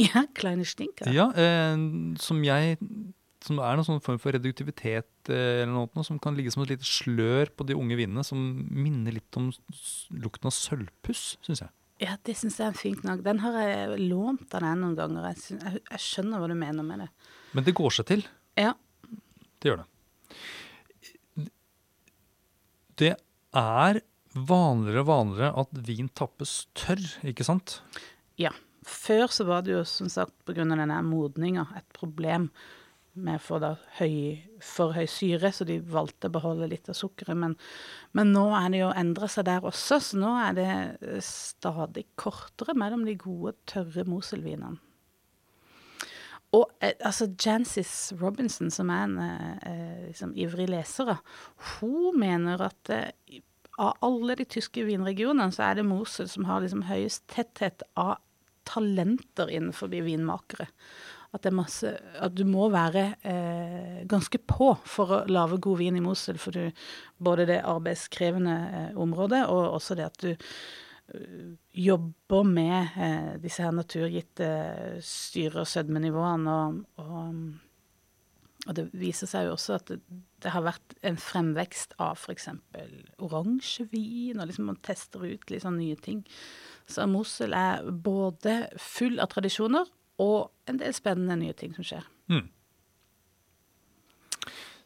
[0.01, 1.09] Ja, kleine stinker.
[1.13, 1.75] Ja, eh,
[2.21, 2.77] som jeg
[3.41, 6.75] Som er noen sånn form for reduktivitet eh, eller noe, som kan ligge som et
[6.75, 8.37] lite slør på de unge vinene, som
[8.69, 9.49] minner litt om
[10.13, 11.73] lukten av sølvpuss, syns jeg.
[12.01, 13.21] Ja, det syns jeg er en fin knagg.
[13.25, 15.27] Den har jeg lånt av deg noen ganger.
[15.31, 17.09] Jeg, synes, jeg, jeg skjønner hva du mener med det.
[17.57, 18.23] Men det går seg til.
[18.57, 18.71] Ja.
[19.61, 19.89] Det gjør det.
[23.01, 23.13] Det
[23.57, 24.01] er
[24.33, 27.81] vanligere og vanligere at vin tappes tørr, ikke sant?
[28.41, 28.53] ja.
[28.81, 30.63] Før så var det jo som sagt pga.
[30.65, 32.47] denne modninga et problem
[33.13, 37.37] med for, da høy, for høy syre, så de valgte å beholde litt av sukkeret.
[37.37, 37.57] Men,
[38.17, 42.07] men nå er det jo endra seg der også, så nå er det eh, stadig
[42.19, 44.79] kortere mellom de gode, tørre Moselvinene.
[46.55, 51.15] Og eh, altså Jancis Robinson, som er en eh, eh, liksom, ivrig leser,
[51.77, 53.39] hun mener at eh,
[53.81, 58.19] av alle de tyske vinregionene, så er det Mosel som har liksom høyest tetthet av
[58.67, 60.67] talenter innenfor vinmakere.
[61.31, 61.87] At, masse,
[62.19, 66.35] at du må være eh, ganske på for å lage god vin i Mosel.
[66.41, 66.81] For du,
[67.23, 73.63] både det arbeidskrevende eh, området, og også det at du uh, jobber med eh, disse
[73.63, 74.49] her naturgitte
[75.07, 76.57] styre- og sødmenivåene.
[76.65, 77.39] Og, og,
[78.67, 80.01] og det viser seg jo også at det,
[80.43, 82.49] det har vært en fremvekst av f.eks.
[83.23, 86.25] oransjevin, og liksom man tester ut litt sånn nye ting.
[86.91, 89.87] Så Mosel er både full av tradisjoner
[90.19, 92.03] og en del spennende nye ting som skjer.
[92.31, 92.49] Mm.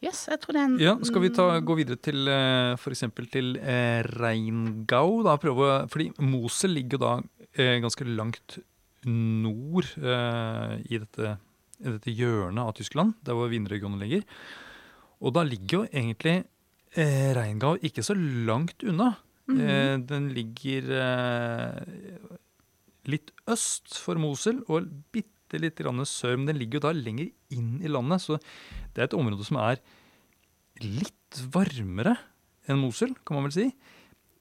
[0.04, 2.28] Yes, jeg tror det er en Ja, Skal vi ta, gå videre til
[2.76, 3.04] f.eks.
[3.32, 5.22] til eh, Reingau?
[5.24, 7.12] Da, prøve, fordi Mosel ligger da
[7.56, 8.58] eh, ganske langt
[9.06, 11.36] nord eh, i, dette,
[11.80, 14.26] i dette hjørnet av Tyskland, der hvor vinregionen ligger.
[15.24, 16.36] Og da ligger jo egentlig
[16.92, 19.14] eh, Reingau ikke så langt unna.
[19.48, 22.35] eh, den ligger eh,
[23.10, 27.76] litt øst for Mosel og bitte litt sør, men den ligger jo da lenger inn
[27.80, 28.24] i landet.
[28.24, 28.38] Så
[28.94, 29.78] det er et område som er
[30.82, 32.16] litt varmere
[32.66, 33.68] enn Mosel, kan man vel si.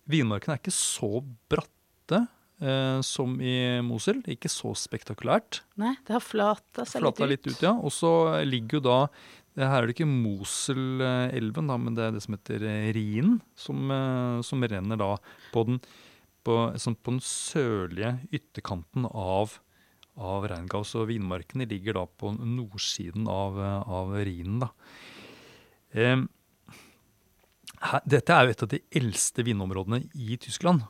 [0.09, 2.25] Vinmarkene er ikke så bratte
[2.61, 4.21] eh, som i Mosel.
[4.29, 5.63] Ikke så spektakulært.
[5.81, 7.51] Nei, det har flata seg Flata litt ut.
[7.51, 7.73] litt ut, ja.
[7.77, 8.11] Og så
[8.45, 8.99] ligger jo da
[9.55, 14.41] det Her er det ikke Moselelven, men det er det som heter Rien, som, eh,
[14.43, 15.13] som renner da
[15.53, 15.79] på den,
[16.45, 19.57] på, sånn på den sørlige ytterkanten av,
[20.15, 20.83] av Reingau.
[20.87, 24.71] Så vinmarkene ligger da på nordsiden av, av Rhinen, da.
[27.85, 30.85] Her, dette er jo et av de eldste vinområdene i Tyskland.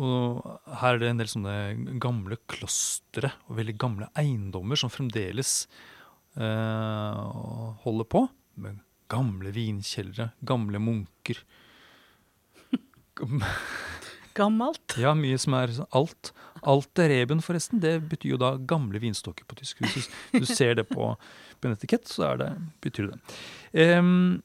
[0.00, 0.40] Og
[0.80, 1.54] her er det en del sånne
[2.02, 5.64] gamle klostre og veldig gamle eiendommer som fremdeles
[6.38, 7.22] eh,
[7.84, 8.24] holder på.
[8.62, 11.42] Med gamle vinkjellere, gamle munker.
[14.38, 14.96] Gammelt.
[15.00, 16.32] Ja, mye som er alt.
[16.60, 17.80] Alt er reben, forresten.
[17.82, 19.82] Det betyr jo da gamle vinstokker på tysk.
[19.82, 21.12] Hvis du, ser det på,
[21.60, 22.52] på en etikett, så det,
[22.84, 23.20] betyr det.
[23.86, 24.40] Em,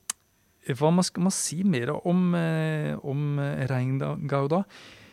[0.73, 3.35] hva man skal man si mer om, eh, om
[3.69, 4.65] Reingauda?
[4.65, 5.05] Det er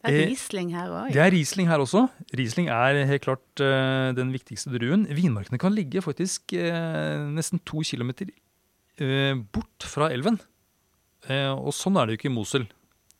[0.00, 1.12] Eh, Riesling her òg.
[1.12, 2.06] Det er Riesling her også.
[2.32, 5.04] Riesling er helt klart uh, den viktigste druen.
[5.04, 8.30] Vinmarkene kan ligge faktisk uh, nesten to kilometer
[9.00, 10.40] uh, bort fra elven.
[11.28, 12.62] Og sånn er det jo ikke i Mosel.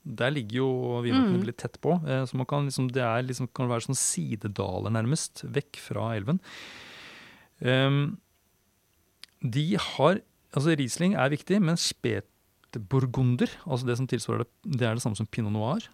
[0.06, 0.68] Der ligger jo
[1.04, 1.46] vinmarkene Mm.
[1.46, 1.98] litt tett på.
[2.08, 6.14] Eh, så man kan liksom, det er liksom, kan være sånn sidedaler nærmest, vekk fra
[6.16, 6.40] elven.
[7.60, 8.18] Um,
[9.44, 10.20] de har
[10.52, 15.14] Altså Riesling er viktig, men spetburgunder, altså det som tilsvarer det, det er det samme
[15.14, 15.84] som pinot noir,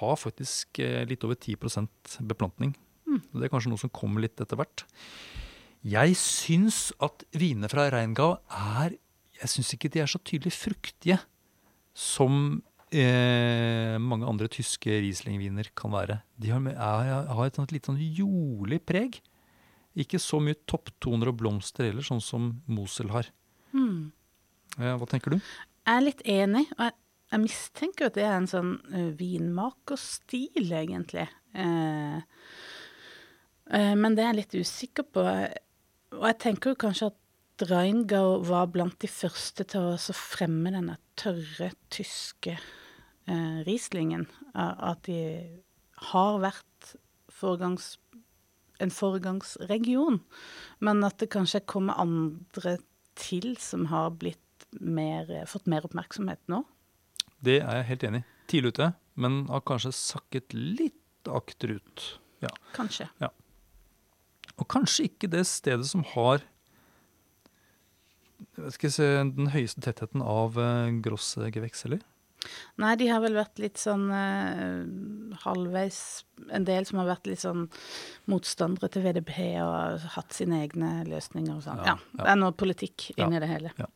[0.00, 2.72] har faktisk eh, litt over 10% beplantning.
[3.06, 3.20] Mm.
[3.36, 4.82] Det er kanskje noe som kommer litt etter hvert.
[5.86, 8.96] Jeg syns at vinene fra Reingau er
[9.36, 11.20] Jeg syns ikke de er så tydelig fruktige
[11.94, 12.62] som
[12.94, 16.20] eh, mange andre tyske Riesling-viner kan være.
[16.38, 19.20] De har, er, har et litt sånn jordlig preg.
[19.96, 23.30] Ikke så mye topptoner og blomster heller, sånn som Mosel har.
[23.72, 24.12] Hmm.
[24.76, 25.40] Eh, hva tenker du?
[25.40, 26.96] Jeg er litt enig, og jeg,
[27.32, 31.26] jeg mistenker at det er en sånn uh, vinmakerstil, egentlig.
[31.56, 32.18] Eh,
[33.70, 35.24] eh, men det er jeg litt usikker på.
[36.16, 37.18] Og jeg tenker jo kanskje at
[37.64, 44.26] Reingau var blant de første til å så fremme denne tørre tyske eh, Rieslingen.
[44.52, 45.20] At de
[46.12, 46.96] har vært
[47.32, 47.94] foregangs,
[48.82, 50.20] en foregangsregion,
[50.84, 52.76] men at det kanskje kommer andre
[53.16, 56.62] til som har blitt mer, fått mer oppmerksomhet nå.
[57.40, 58.28] Det er jeg helt enig i.
[58.52, 62.04] Tidlig ute, men har kanskje sakket litt akterut.
[62.44, 62.52] Ja.
[62.76, 63.08] Kanskje.
[64.56, 66.44] Og kanskje ikke det stedet som har
[68.56, 72.00] jeg skal den høyeste tettheten av uh, grossgeveks, eller?
[72.78, 77.40] Nei, de har vel vært litt sånn uh, halvveis En del som har vært litt
[77.42, 77.64] sånn
[78.30, 79.32] motstandere til VDP
[79.64, 81.80] og hatt sine egne løsninger og sånn.
[81.82, 83.72] Ja, Ja, det er noe politikk Ja, inni det hele.
[83.80, 83.88] ja.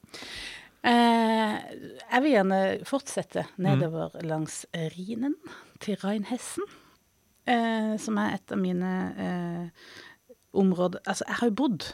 [0.82, 1.56] Eh,
[2.10, 3.64] jeg vil gjerne fortsette Mm.
[3.66, 5.34] nedover langs Rhinen,
[5.78, 6.64] til Rheinhessen,
[7.46, 9.68] eh, som er et av mine eh,
[10.54, 11.92] områder Altså, jeg har jo bodd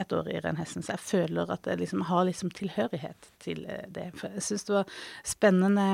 [0.00, 3.86] et år i Rheinhessen, så jeg føler at jeg liksom har liksom tilhørighet til eh,
[3.92, 4.10] det.
[4.18, 5.88] For jeg syns det var spennende,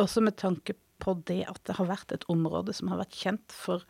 [0.00, 3.54] også med tanke på det at det har vært et område som har vært kjent
[3.54, 3.84] for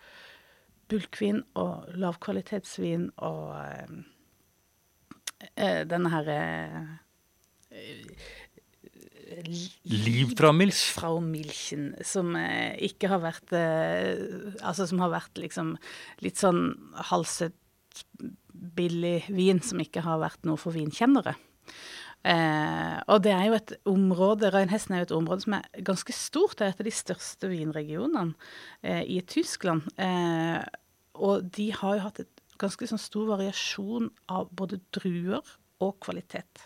[0.90, 3.94] bulkvin og lavkvalitetsvin og eh,
[5.56, 6.90] eh, denne her øh,
[9.84, 10.92] Liv fra Milch.
[10.94, 15.74] Fra Milchen, som eh, ikke har vært eh, Altså som har vært liksom
[16.24, 16.66] litt sånn
[17.10, 17.56] halvsøtt,
[18.54, 21.34] billig vin som ikke har vært noe for vinkjennere.
[22.24, 26.14] Eh, og det er jo et område, Rheinhessen er jo et område som er ganske
[26.16, 26.56] stort.
[26.56, 28.32] Det er et av de største vinregionene
[28.80, 29.84] eh, i Tyskland.
[30.00, 30.62] Eh,
[31.20, 35.42] og de har jo hatt et ganske sånn stor variasjon av både druer
[35.84, 36.64] og kvalitet.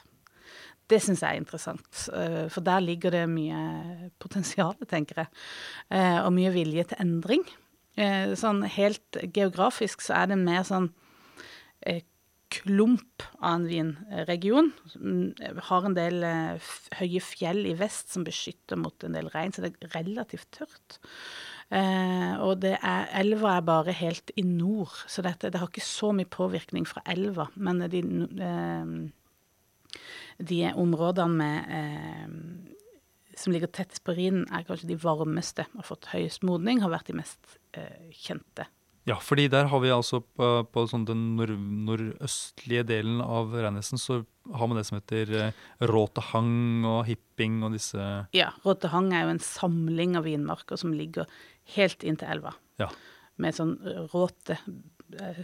[0.88, 5.32] Det syns jeg er interessant, eh, for der ligger det mye potensial, tenker jeg.
[5.90, 7.44] Eh, og mye vilje til endring.
[7.98, 10.92] Eh, Sånn helt geografisk så er det mer sånn
[12.48, 14.72] klump av en vinregion.
[14.92, 15.34] som
[15.68, 16.70] Har en del eh,
[17.00, 20.98] høye fjell i vest som beskytter mot en del regn, så det er relativt tørt.
[21.68, 26.14] Eh, og er, elva er bare helt i nord, så dette, det har ikke så
[26.16, 27.50] mye påvirkning fra elva.
[27.56, 28.02] Men de,
[28.48, 28.86] eh,
[30.48, 36.10] de områdene med, eh, som ligger tett på Rhinen, er kanskje de varmeste, har fått
[36.14, 38.66] høyest modning, har vært de mest eh, kjente.
[39.08, 44.00] Ja, fordi der har vi altså på, på sånn den nord nordøstlige delen av Reinesen
[44.00, 44.20] så
[44.54, 48.04] har man det som heter eh, Råtehang og Hipping og disse
[48.36, 51.28] Ja, Råtehang er jo en samling av vinmarker som ligger
[51.76, 52.54] helt inntil elva.
[52.80, 52.90] Ja.
[53.40, 53.76] Med sånn
[54.12, 54.58] råte,
[55.20, 55.42] eh,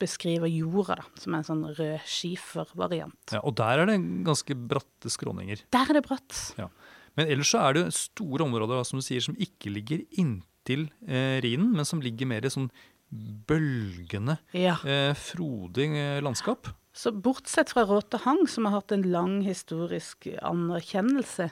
[0.00, 3.34] beskriver jorda, da, som er en sånn rød skifervariant.
[3.34, 5.66] Ja, og der er det ganske bratte skråninger.
[5.74, 6.38] Der er det bratt.
[6.60, 6.70] Ja.
[7.18, 10.88] Men ellers så er det store områder da, som du sier, som ikke ligger inntil
[11.06, 12.70] eh, Rhinen, men som ligger mer sånn
[13.10, 14.76] bølgende, Ja.
[14.84, 16.68] eh, frodig eh, landskap.
[16.92, 21.50] Så bortsett fra Råtehang, som har hatt en lang historisk anerkjennelse,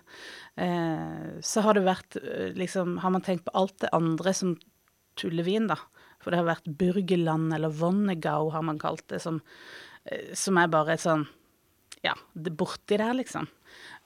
[0.56, 4.56] eh, så har det vært eh, liksom Har man tenkt på alt det andre som
[5.16, 5.76] tullevin, da.
[6.20, 9.40] For det har vært Burgeland eller Vonnegau, har man kalt det, som,
[10.06, 11.26] eh, som er bare et sånn
[12.04, 13.48] Ja, det borti der, liksom.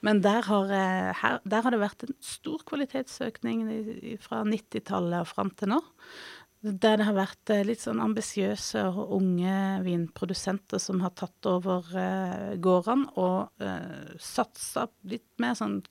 [0.01, 5.27] Men der har, eh, her, der har det vært en stor kvalitetsøkning fra 90-tallet og
[5.27, 5.81] fram til nå.
[6.63, 11.89] Der det har vært eh, litt sånn ambisiøse og unge vinprodusenter som har tatt over
[11.99, 15.81] eh, gårdene og eh, satsa litt mer sånn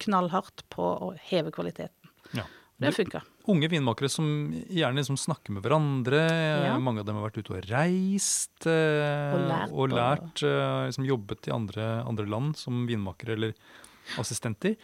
[0.00, 2.14] knallhardt på å heve kvaliteten.
[2.38, 2.46] Ja.
[2.80, 3.20] Det funka.
[3.50, 4.24] Unge vinmakere som
[4.54, 6.20] gjerne liksom snakker med hverandre.
[6.64, 6.78] Ja.
[6.80, 8.64] Mange av dem har vært ute og reist.
[8.70, 13.52] Eh, Og lært og lært eh, liksom jobbet i andre, andre land som vinmakere eller
[14.22, 14.78] assistenter.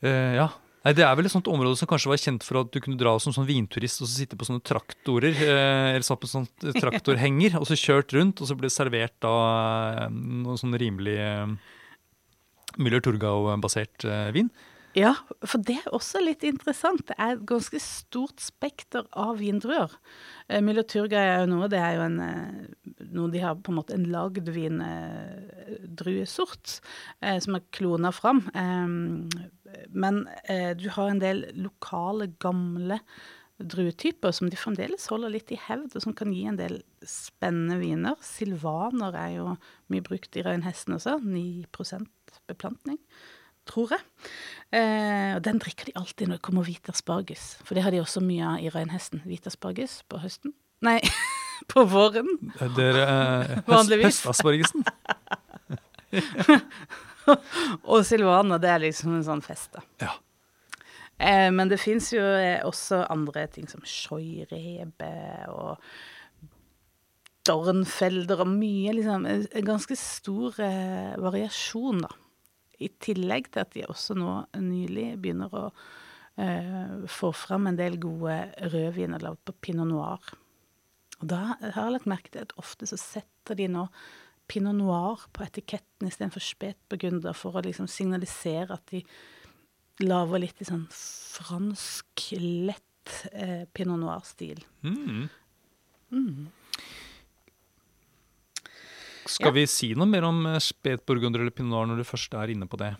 [0.00, 0.48] Eh, ja.
[0.80, 3.00] Nei, Det er vel et sånt område som kanskje var kjent for at du kunne
[3.00, 6.46] dra som sånn vinturist og så sitte på sånne traktorer, eh, eller satt på sånn
[6.78, 9.34] traktorhenger, og så kjørt rundt, og så ble det servert da
[10.06, 11.52] eh, noe sånn rimelig eh,
[12.80, 14.48] Müller Turgau-basert eh, vin.
[14.98, 15.12] Ja,
[15.46, 17.04] for det er også litt interessant.
[17.06, 19.90] Det er et ganske stort spekter av vindruer.
[20.50, 20.72] Eh, er jo
[21.46, 22.66] noe, det er jo en, eh,
[23.14, 26.80] noe de har på en måte en lagd vindruesort
[27.22, 28.50] eh, som er klona fram.
[29.94, 30.26] Men
[30.74, 32.98] du har en del lokale, gamle
[33.60, 37.78] druetyper som de fremdeles holder litt i hevd, og som kan gi en del spennende
[37.78, 38.16] viner.
[38.24, 39.56] Silvaner er jo
[39.92, 41.20] mye brukt i reinhesten også.
[41.22, 42.06] 9%
[42.50, 42.98] beplantning
[43.68, 44.04] tror jeg.
[44.70, 47.56] Eh, og den drikker de alltid når det kommer hvit asparges.
[47.64, 49.22] For det har de også mye av i reinhesten.
[49.26, 50.54] Hvit asparges på høsten.
[50.86, 50.98] Nei,
[51.72, 52.30] på våren.
[52.76, 54.86] Dere, eh, høst, høstaspargesen.
[57.90, 59.84] Og Silvana, det er liksom en sånn fest, da.
[60.02, 60.14] Ja.
[61.20, 65.12] Eh, men det fins jo eh, også andre ting som skjøyrebe
[65.52, 65.76] og
[67.48, 72.10] dornfelder og mye liksom En en ganske stor eh, variasjon, da.
[72.80, 75.64] I tillegg til at de også nå nylig begynner å
[76.40, 78.38] eh, få fram en del gode
[78.72, 80.32] rødviner lagd på pinot noir.
[81.20, 83.86] Og da har jeg lagt merke til at ofte så setter de nå
[84.50, 89.04] pinot noir på etiketten istedenfor spetburgunder, for å liksom signalisere at de
[90.02, 94.64] lager litt i sånn fransk, lett eh, pinot noir-stil.
[94.82, 95.28] Mm.
[99.30, 99.56] Skal Ja.
[99.60, 102.66] vi si noe mer om eh, spetburgunder eller pinot noir når du først er inne
[102.70, 102.92] på det?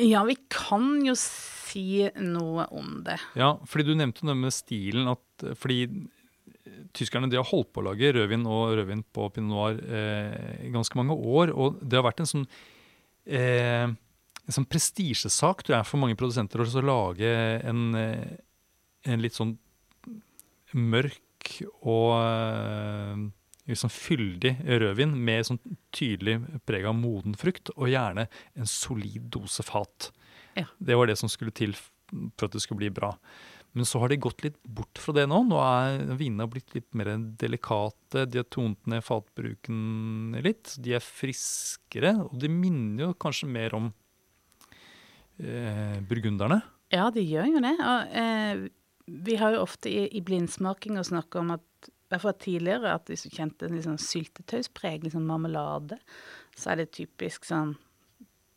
[0.00, 3.18] Ja, vi kan jo si noe om det.
[3.36, 7.72] Ja, fordi du nevnte noe med stilen at eh, fordi eh, tyskerne de har holdt
[7.74, 11.82] på å lage rødvin og rødvin på pinot noir eh, i ganske mange år, og
[11.82, 12.46] det har vært en sånn
[13.26, 13.90] eh,
[14.42, 17.28] en sånn prestisjesak tror jeg, for mange produsenter å lage
[17.62, 19.52] en, en litt sånn
[20.74, 23.30] mørk og
[23.68, 25.60] liksom fyldig rødvin med sånn
[25.94, 28.26] tydelig preg av moden frukt, og gjerne
[28.58, 30.10] en solid dose fat.
[30.58, 30.66] Ja.
[30.78, 31.76] Det var det som skulle til
[32.36, 33.14] for at det skulle bli bra.
[33.72, 35.38] Men så har de gått litt bort fra det nå.
[35.48, 38.26] Nå er vinene blitt litt mer delikate.
[38.28, 40.74] De har tonet ned fatbruken litt.
[40.84, 43.88] De er friskere, og de minner jo kanskje mer om
[45.40, 46.60] eh, burgunderne.
[46.92, 47.72] Ja, de gjør jo det.
[47.80, 48.66] Og, eh,
[49.24, 51.64] vi har jo ofte i, i blindsmakinga å snakke om at
[52.12, 55.98] hvert fall tidligere at hvis du kjente en sånn syltetøyspreg, liksom marmelade,
[56.58, 57.74] så er det typisk sånn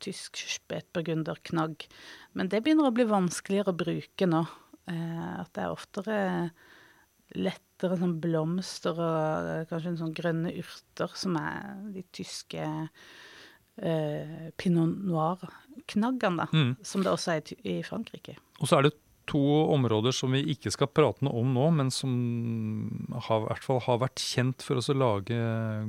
[0.04, 1.86] tysk spetburgunderknagg.
[2.36, 4.44] Men det begynner å bli vanskeligere å bruke nå.
[4.92, 6.18] Eh, at det er oftere
[7.36, 14.52] lettere sånn blomster og eh, kanskje en sånn grønne urter som er de tyske eh,
[14.60, 16.50] pinot noir-knaggene.
[16.52, 16.76] Mm.
[16.86, 18.38] Som det også er i, i Frankrike.
[18.60, 18.96] Og så er det
[19.30, 19.42] to
[19.74, 22.12] områder som vi ikke skal prate noe om nå, men som
[23.28, 25.38] har, i hvert fall har vært kjent for oss å lage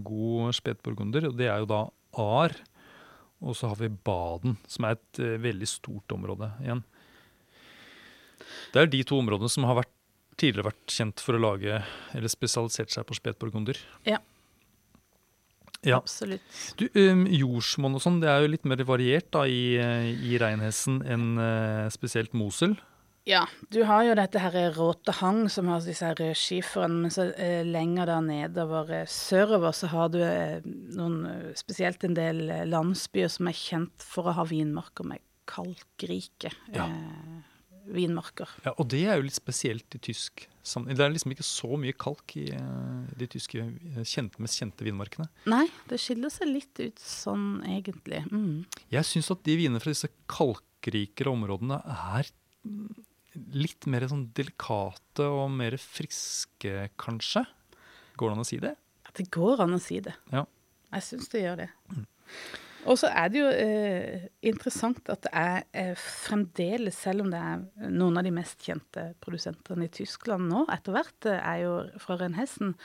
[0.07, 1.31] god spetburgunder.
[1.31, 1.83] og Det er jo da
[2.17, 2.55] Ar,
[3.45, 6.81] og så har vi Baden, som er et uh, veldig stort område igjen.
[8.73, 9.93] Det er de to områdene som har vært,
[10.37, 11.83] tidligere vært kjent for å lage,
[12.17, 13.79] eller spesialisert seg på spetburgunder.
[14.09, 14.21] Ja.
[15.87, 16.01] Ja.
[16.01, 16.43] Absolutt.
[16.81, 20.39] Du, um, jordsmonn og sånn, det er jo litt mer variert da i, eh, i
[20.41, 22.75] Reinhessen enn uh, spesielt Mosel.
[23.27, 23.41] Ja,
[23.75, 28.07] du har jo dette her Råtehang som har disse her rødskiferne, men så eh, lenger
[28.07, 30.61] der nedover eh, sørover så har du eh,
[30.95, 35.25] noen eh, spesielt en del eh, landsbyer som er kjent for å ha vinmarker med
[35.51, 36.87] kalkrike Ja.
[36.87, 37.43] eh,
[37.87, 38.51] vinmarker.
[38.65, 40.97] Ja, og det er jo litt spesielt i tysk sammenheng.
[40.99, 43.67] Det er liksom ikke så mye kalk i eh, de tyske
[44.07, 45.27] kjente, mest kjente vinmarkene.
[45.51, 48.23] Nei, det skiller seg litt ut sånn egentlig.
[48.31, 48.65] Mm.
[48.95, 51.83] Jeg syns at de vinene fra disse kalkrikere områdene
[52.15, 52.31] er
[53.55, 57.45] litt mer sånn delikate og mer friske, kanskje.
[58.17, 58.77] Går det an å si det?
[59.07, 60.15] Ja, det går an å si det.
[60.33, 60.47] Ja.
[60.97, 61.73] Jeg syns det gjør det.
[62.87, 67.41] Og så er det jo eh, interessant at det er eh, fremdeles, selv om det
[67.43, 71.73] er noen av de mest kjente produsentene i Tyskland nå, etter hvert eh, er jo
[72.03, 72.77] fra Rennhessen,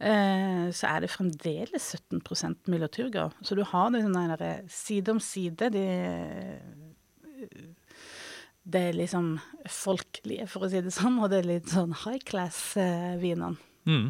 [0.00, 2.24] eh, så er det fremdeles 17
[2.72, 3.30] Müller-Thurgau.
[3.46, 5.70] Så du har det sånn der eh, side om side.
[5.76, 5.86] De,
[8.66, 9.36] det er liksom
[9.70, 13.54] folkelige, for å si det sånn, og det er litt sånn high class-vinene.
[13.86, 14.08] Mm.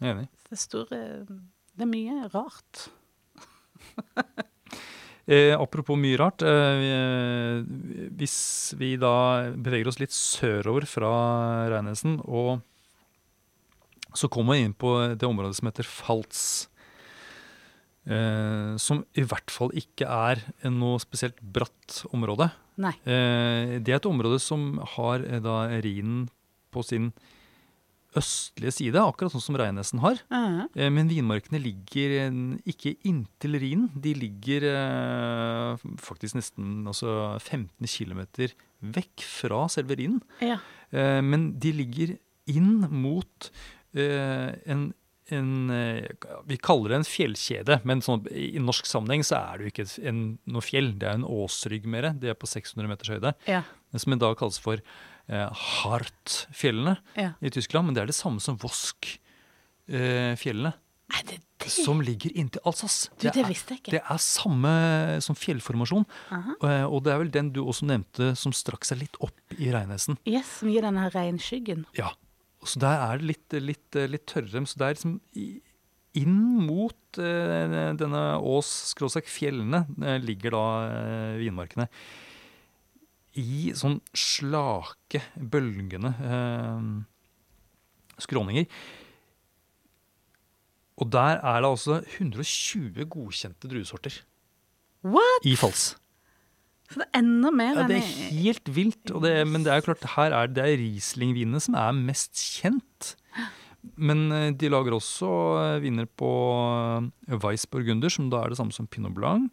[0.00, 0.28] Er Enig.
[0.46, 2.86] Det er store Det er mye rart.
[5.26, 6.38] Eh, apropos mye rart.
[6.46, 7.64] Eh,
[8.14, 8.36] hvis
[8.78, 11.08] vi da beveger oss litt sørover fra
[11.72, 12.60] Reinesen, og
[14.14, 16.44] så kommer vi inn på det området som heter Falz.
[18.06, 22.50] Eh, som i hvert fall ikke er noe spesielt bratt område.
[22.78, 22.92] Nei.
[23.02, 26.28] Eh, det er et område som har eh, da Rhinen
[26.70, 27.08] på sin
[28.16, 30.20] østlige side, akkurat sånn som Reinesen har.
[30.32, 30.64] Ja.
[30.78, 32.38] Eh, Men vinmarkene ligger eh,
[32.72, 33.90] ikke inntil Rhinen.
[33.92, 38.22] De ligger eh, faktisk nesten altså 15 km
[38.96, 40.22] vekk fra selve Rhinen.
[40.44, 40.60] ja.
[40.94, 42.12] Eh, men de ligger
[42.46, 43.48] inn mot
[43.98, 44.92] eh, en,
[45.34, 46.06] en eh,
[46.46, 49.88] Vi kaller det en fjellkjede, men sånn, i norsk sammenheng så er det jo ikke
[50.10, 50.92] en, noe fjell.
[51.00, 52.04] Det er en åsrygg mer.
[52.14, 53.30] Det er på 600 meters høyde.
[53.50, 53.62] Ja.
[53.96, 55.48] Som i dag kalles for eh,
[55.82, 57.30] Hartfjellene ja.
[57.40, 57.84] i Tyskland.
[57.88, 60.72] Men det er det samme som Vosk-fjellene,
[61.26, 61.70] det det?
[61.70, 63.10] som ligger inntil Alsace.
[63.18, 63.94] Du, det er, visste jeg ikke.
[63.96, 64.72] det er samme
[65.24, 66.06] som fjellformasjon.
[66.34, 66.56] Aha.
[66.68, 69.70] Eh, Og det er vel den du også nevnte som strakk seg litt opp i
[69.74, 71.86] regnesen Yes, som gir denne regnskyggen.
[71.98, 72.12] Ja.
[72.66, 74.66] Så der er det litt, litt, litt tørrere.
[74.66, 75.16] Så det er liksom
[76.16, 77.66] inn mot eh,
[77.98, 81.88] denne Ås-fjellene eh, ligger da eh, vinmarkene.
[83.36, 86.14] I sånn slake, bølgende
[88.24, 88.64] skråninger.
[90.96, 94.16] Og der er det altså 120 godkjente druesorter
[95.04, 95.44] What?!
[95.44, 95.90] i Fals.
[96.86, 99.12] Så det er enda mer Ja, det er helt vilt.
[99.24, 103.14] Det, men det er jo klart, her er det er Riesling-vinene som er mest kjent.
[103.94, 105.30] Men eh, de lager også
[105.62, 106.30] eh, viner på
[107.26, 109.50] eh, Weissburgunder, som da er det samme som Pinot Blanc.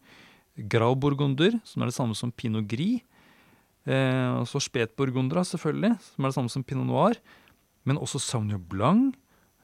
[0.70, 3.02] Grauburgunder, som er det samme som Pinot Gris.
[3.84, 7.20] Eh, og så Spetburgundra, selvfølgelig, som er det samme som Pinot Noir.
[7.84, 9.18] Men også Sauvignon Blanc,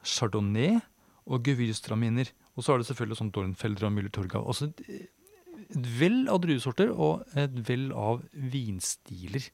[0.04, 0.80] Chardonnay
[1.26, 2.28] og Gewürztraminer.
[2.56, 4.42] Og så er det selvfølgelig sånn Dornfelder og Müller-Torgau.
[4.44, 4.72] Altså
[5.70, 9.46] et vell av druesorter og et vell av vinstiler.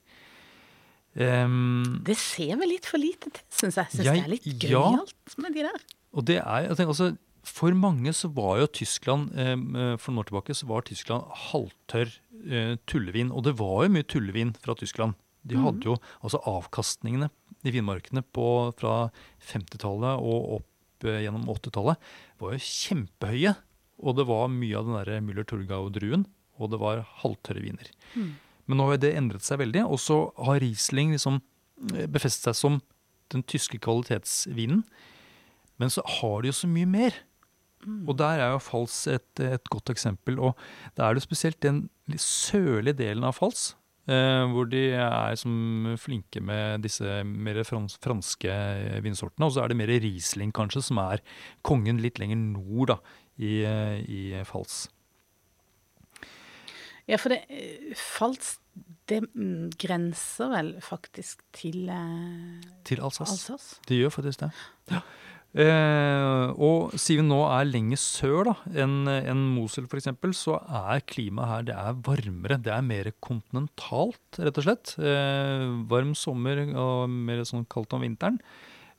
[1.16, 3.88] Um, Det ser vi litt for lite til, syns jeg.
[3.94, 4.82] Syns Jeg- det er litt ja.
[4.82, 5.80] gøyalt med de der.
[6.12, 10.10] og det er, jeg tenker altså, For mange så var jo Tyskland em, eh, For
[10.10, 12.10] noen år tilbake så var Tyskland halvtørr
[12.50, 13.30] eh, tullevin.
[13.30, 15.14] Og det var jo mye tullevin fra Tyskland.
[15.46, 17.30] De hadde jo altså avkastningene
[17.64, 19.10] i vinmarkene på, fra
[19.40, 21.96] 50-tallet og opp eh, gjennom 80-tallet
[22.40, 23.54] var jo kjempehøye.
[24.02, 26.26] Og det var mye av den der Müller-Turgau-druen,
[26.60, 27.92] og det var halvtørre viner.
[28.66, 30.18] Men nå har det endret seg veldig, og så
[30.48, 31.40] har Riesling liksom
[31.94, 32.80] eh, befestet seg som
[33.34, 34.84] den tyske kvalitetsvinen.
[35.80, 37.16] Men så har de jo så mye mer.
[38.08, 40.40] Og der er jo Fals et, et godt eksempel.
[40.42, 40.56] Og
[40.98, 41.86] da er det spesielt den
[42.18, 43.74] sørlige delen av Fals,
[44.10, 48.56] eh, hvor de er som flinke med disse mer frans, franske
[49.04, 49.46] vinsortene.
[49.46, 51.22] Og så er det mer Riesling kanskje, som er
[51.66, 52.98] kongen litt lenger nord da,
[53.38, 54.86] i, eh, i Fals.
[57.06, 57.44] Ja, for det
[57.94, 58.56] Fals
[59.06, 63.36] det mm, grenser vel faktisk til eh, Til Alsace.
[63.36, 63.80] Alsace.
[63.88, 64.50] Det gjør faktisk det.
[64.90, 65.00] Ja.
[65.56, 71.04] Eh, og siden vi nå er lenger sør da, enn en Mosul f.eks., så er
[71.08, 72.58] klimaet her det er varmere.
[72.60, 74.96] Det er mer kontinentalt, rett og slett.
[75.00, 78.40] Eh, varm sommer og mer sånn kaldt om vinteren.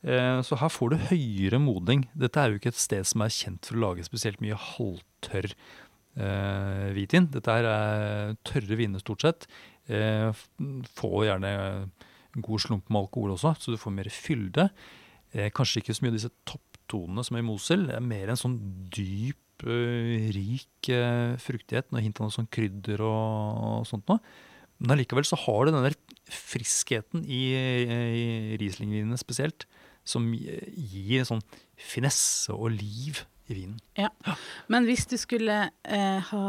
[0.06, 2.06] Eh, så her får du høyere modning.
[2.14, 5.50] Dette er jo ikke et sted som er kjent for å lage spesielt mye halvtørr
[5.50, 7.30] eh, hvitvin.
[7.34, 9.48] Dette her er tørre viner stort sett.
[9.90, 10.30] Eh,
[10.98, 11.52] få gjerne
[12.38, 14.68] god slump med alkohol også, så du får mer fylde.
[15.34, 17.88] Eh, kanskje ikke så mye av disse topptonene som er i Mosel.
[17.88, 18.58] Det er mer en sånn
[18.94, 21.90] dyp, eh, rik eh, fruktighet.
[21.90, 24.22] Noe hint av noe sånn krydder og, og sånt noe.
[24.78, 25.98] Men allikevel så har det den der
[26.30, 29.66] friskheten i, i Riesling-vinene spesielt,
[30.08, 31.42] som gir sånn
[31.78, 33.78] finesse og liv i vinen.
[33.98, 34.10] Ja.
[34.72, 36.46] Men hvis du skulle eh, ha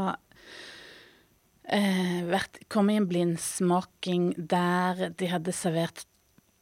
[1.68, 6.05] eh, vært, kommet i en blindsmaking der de hadde servert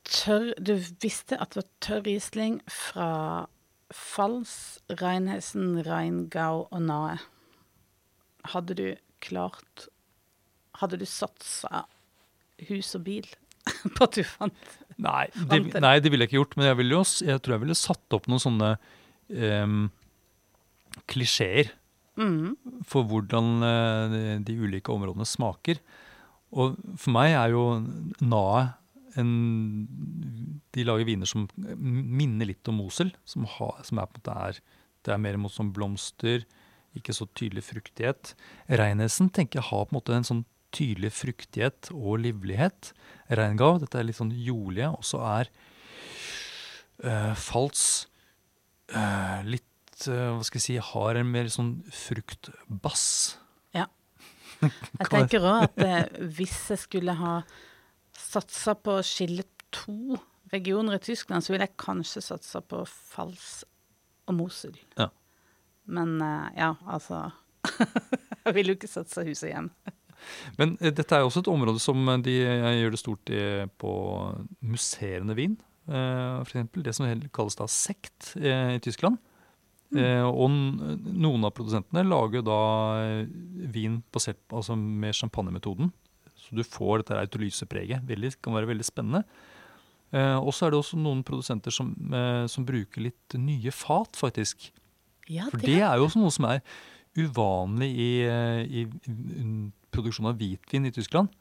[0.07, 3.09] tørr Du visste at det var tørr Riesling fra
[3.91, 7.17] Fals, Reinhessen, Reingau og Nae.
[8.53, 8.87] Hadde du
[9.23, 9.87] klart
[10.77, 11.87] Hadde du satsa
[12.69, 13.27] hus og bil
[13.95, 16.57] på at du fant Nei, det, nei, det ville jeg ikke gjort.
[16.57, 18.71] Men jeg, ville jo, jeg tror jeg ville satt opp noen sånne
[19.29, 19.79] um,
[21.09, 21.69] klisjeer
[22.17, 25.81] mm, for hvordan eh, de, de ulike områdene smaker.
[26.57, 27.63] Og for meg er jo
[28.23, 28.67] Nae
[29.17, 29.31] en
[30.71, 33.11] De lager viner som minner litt om Mosel.
[33.27, 34.61] Som, ha, som er på en måte er
[35.05, 36.45] Det er mer mot sånn blomster,
[36.97, 38.33] ikke så tydelig fruktighet.
[38.67, 40.45] Reinesen tenker jeg har på en måte en sånn
[40.75, 42.91] tydelig fruktighet og livlighet.
[43.37, 45.51] Reingau, dette er litt sånn jordlige, og så er
[47.03, 48.07] uh, Fals
[48.93, 53.07] eh, litt eh, Hva skal jeg si Har en mer sånn fruktbass.
[54.99, 56.05] Jeg tenker òg at eh,
[56.37, 57.33] hvis jeg skulle ha
[58.17, 60.17] satsa på å skille to
[60.53, 63.61] regioner i Tyskland, så ville jeg kanskje satsa på Fals
[64.27, 64.77] og Mosul.
[64.97, 65.11] Ja.
[65.85, 67.27] Men eh, ja, altså
[68.47, 69.69] Jeg vil jo ikke satse hus og hjem.
[70.57, 73.31] Men eh, dette er jo også et område som eh, de eh, gjør det stort
[73.33, 73.41] i,
[73.81, 73.91] på
[74.65, 75.57] musserende vin.
[75.87, 79.19] Eh, for eksempel det som hel- kalles da sekt eh, i Tyskland.
[79.95, 82.57] Eh, og n- noen av produsentene lager da
[83.05, 83.29] eh,
[83.71, 85.93] vin basert på, altså med champagnemetoden.
[86.37, 88.03] Så du får dette autolysepreget.
[88.07, 89.23] Veldig, kan være veldig spennende.
[90.15, 94.15] Eh, og så er det også noen produsenter som, eh, som bruker litt nye fat,
[94.19, 94.69] faktisk.
[95.27, 96.61] Ja, For det er jo også noe som er
[97.17, 99.47] uvanlig i, eh, i, i
[99.93, 101.31] produksjon av hvitvin i Tyskland.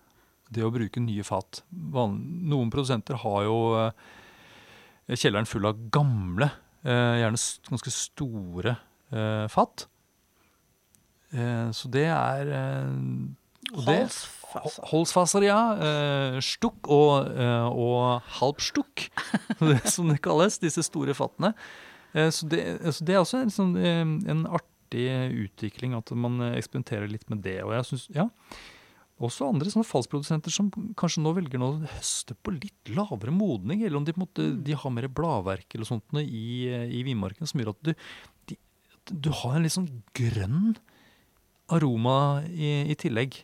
[0.53, 1.63] Det å bruke nye fat.
[1.73, 6.51] Noen produsenter har jo eh, kjelleren full av gamle,
[6.87, 7.41] eh, gjerne
[7.71, 8.77] ganske store
[9.11, 9.89] eh, fat.
[11.77, 12.49] Så det er
[13.75, 15.43] Holzfasser.
[15.45, 15.59] Ja.
[16.41, 17.27] Stukk og,
[17.75, 19.09] og halvstukk,
[19.93, 20.57] som det kalles.
[20.63, 21.51] Disse store fattene.
[22.15, 22.63] Så det,
[22.95, 27.43] så det er også en, sånn, en artig utvikling at man eh, eksperimenterer litt med
[27.43, 27.63] det.
[27.65, 28.29] Og jeg synes, ja,
[29.19, 33.97] også andre sånne falskprodusenter som kanskje nå velger å høste på litt lavere modning, eller
[33.97, 37.49] om de, på en måte, de har mer bladverk eller sånt noe i, i vinmarken,
[37.49, 37.95] som gjør at du,
[38.53, 38.59] de,
[39.11, 40.77] du har en litt sånn grønn
[41.73, 43.41] aroma i, i tillegg.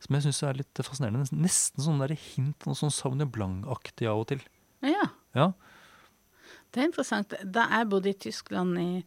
[0.00, 1.26] Som jeg syns er litt fascinerende.
[1.36, 4.40] Nesten sånn der hint noe sånn Sauvignon Blanc-aktig av og til.
[4.82, 5.50] Ja, Ja.
[6.72, 7.34] det er interessant.
[7.44, 9.02] Da jeg bodde i Tyskland i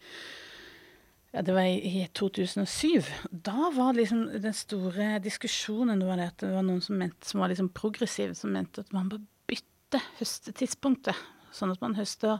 [1.34, 3.08] ja, det var i, i 2007.
[3.32, 7.42] Da var liksom den store diskusjonen var det at det var noen som, mente, som
[7.42, 11.18] var liksom progressive, som mente at man bør bytte høstetidspunktet.
[11.54, 12.38] Sånn at man høster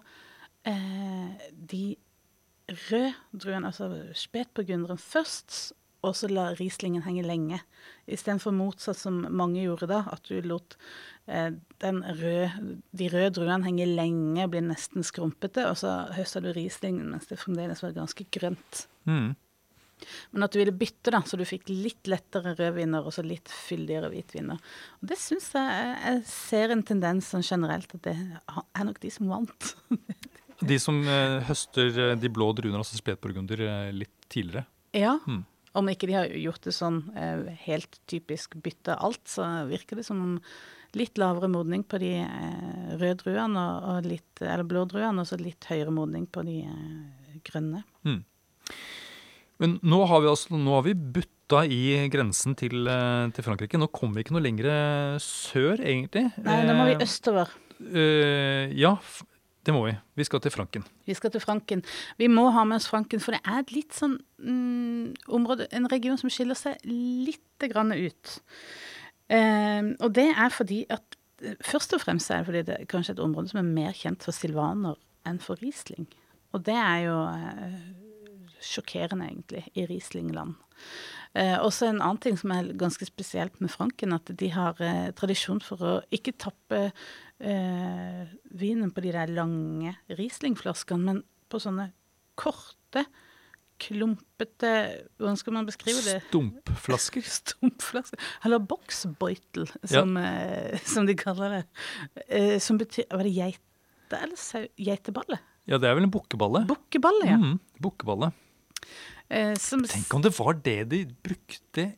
[0.70, 1.96] eh, de
[2.90, 5.74] røde druene, altså spetburgunderen, først,
[6.04, 7.60] og så la Rieslingen henge lenge.
[8.12, 10.76] Istedenfor motsatt, som mange gjorde da, at du lot
[11.26, 16.44] eh, den røde, de røde druene henge lenge og bli nesten skrumpete, og så høsta
[16.44, 18.86] du Rieslingen mens det fremdeles var ganske grønt.
[19.08, 19.34] Mm.
[20.36, 23.48] Men at du ville bytte, da, så du fikk litt lettere rødviner og så litt
[23.48, 24.60] fyldigere hvitviner.
[25.00, 29.12] Og det syns jeg Jeg ser en tendens sånn generelt at det er nok de
[29.14, 29.74] som vant.
[30.64, 34.64] De som eh, høster eh, de blå druene, altså spetburgunder, eh, litt tidligere.
[34.96, 35.18] Ja.
[35.28, 35.42] Mm.
[35.74, 40.06] Om ikke de har gjort det sånn eh, helt typisk bytte alt, så virker det
[40.06, 40.36] som om
[40.94, 45.40] litt lavere modning på de eh, røde druene, og, litt, eller blå druene, og så
[45.42, 47.82] litt høyere modning på de eh, grønne.
[49.64, 51.82] Men nå har vi, altså, nå har vi butta i
[52.14, 52.88] grensen til,
[53.34, 53.80] til Frankrike.
[53.80, 54.70] Nå kommer vi ikke noe lenger
[55.22, 56.28] sør, egentlig.
[56.46, 57.52] Nei, nå må vi østover.
[57.84, 58.96] Uh, ja,
[59.64, 59.94] det må vi.
[60.20, 60.84] Vi skal til Franken.
[61.08, 61.84] Vi skal til Franken.
[62.20, 65.88] Vi må ha med oss Franken, for det er et litt sånn mm, område, en
[65.92, 68.34] region som skiller seg litt grann ut.
[69.32, 72.90] Eh, og det er fordi at eh, Først og fremst er det fordi det er
[72.92, 76.10] kanskje et område som er mer kjent for silvaner enn for Riesling.
[76.54, 77.80] Og det er jo eh,
[78.64, 80.56] sjokkerende, egentlig, i Rieslingland.
[81.34, 85.10] Eh, også en annen ting som er ganske spesielt med Franken, at de har eh,
[85.18, 91.90] tradisjon for å ikke tappe eh, vinen på de der lange Riesling-flaskene, men på sånne
[92.40, 93.06] korte,
[93.84, 94.70] klumpete
[95.18, 96.20] Hvordan skal man beskrive det?
[96.30, 97.26] Stumpflasker.
[97.40, 98.22] Stumpflasker.
[98.46, 101.64] Eller boksbeutel, som, eh, som de kaller det.
[102.28, 104.70] Eh, som betyr Var det geite eller?
[104.78, 105.40] Geiteballe?
[105.66, 106.66] Ja, det er vel en bukkeballe.
[106.70, 107.38] Bukkeballe, ja.
[107.40, 108.30] Mm, bukkeballe.
[109.34, 111.90] Eh, som, Tenk om det var det de brukte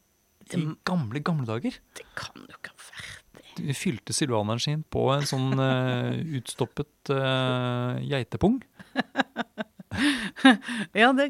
[0.46, 1.78] i gamle, gamle dager.
[1.98, 3.46] Det kan jo ikke ha vært det.
[3.60, 8.62] De fylte silvaneren sin på en sånn uh, utstoppet uh, geitepung.
[10.92, 11.30] Ja, det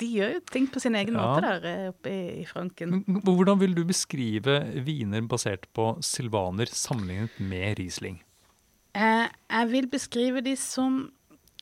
[0.00, 1.22] de gjør jo ting på sin egen Ja.
[1.22, 3.02] måte der oppe i, i Franken.
[3.06, 8.22] Men Hvordan vil du beskrive viner basert på silvaner sammenlignet med Riesling?
[8.96, 11.04] Eh, jeg vil beskrive de som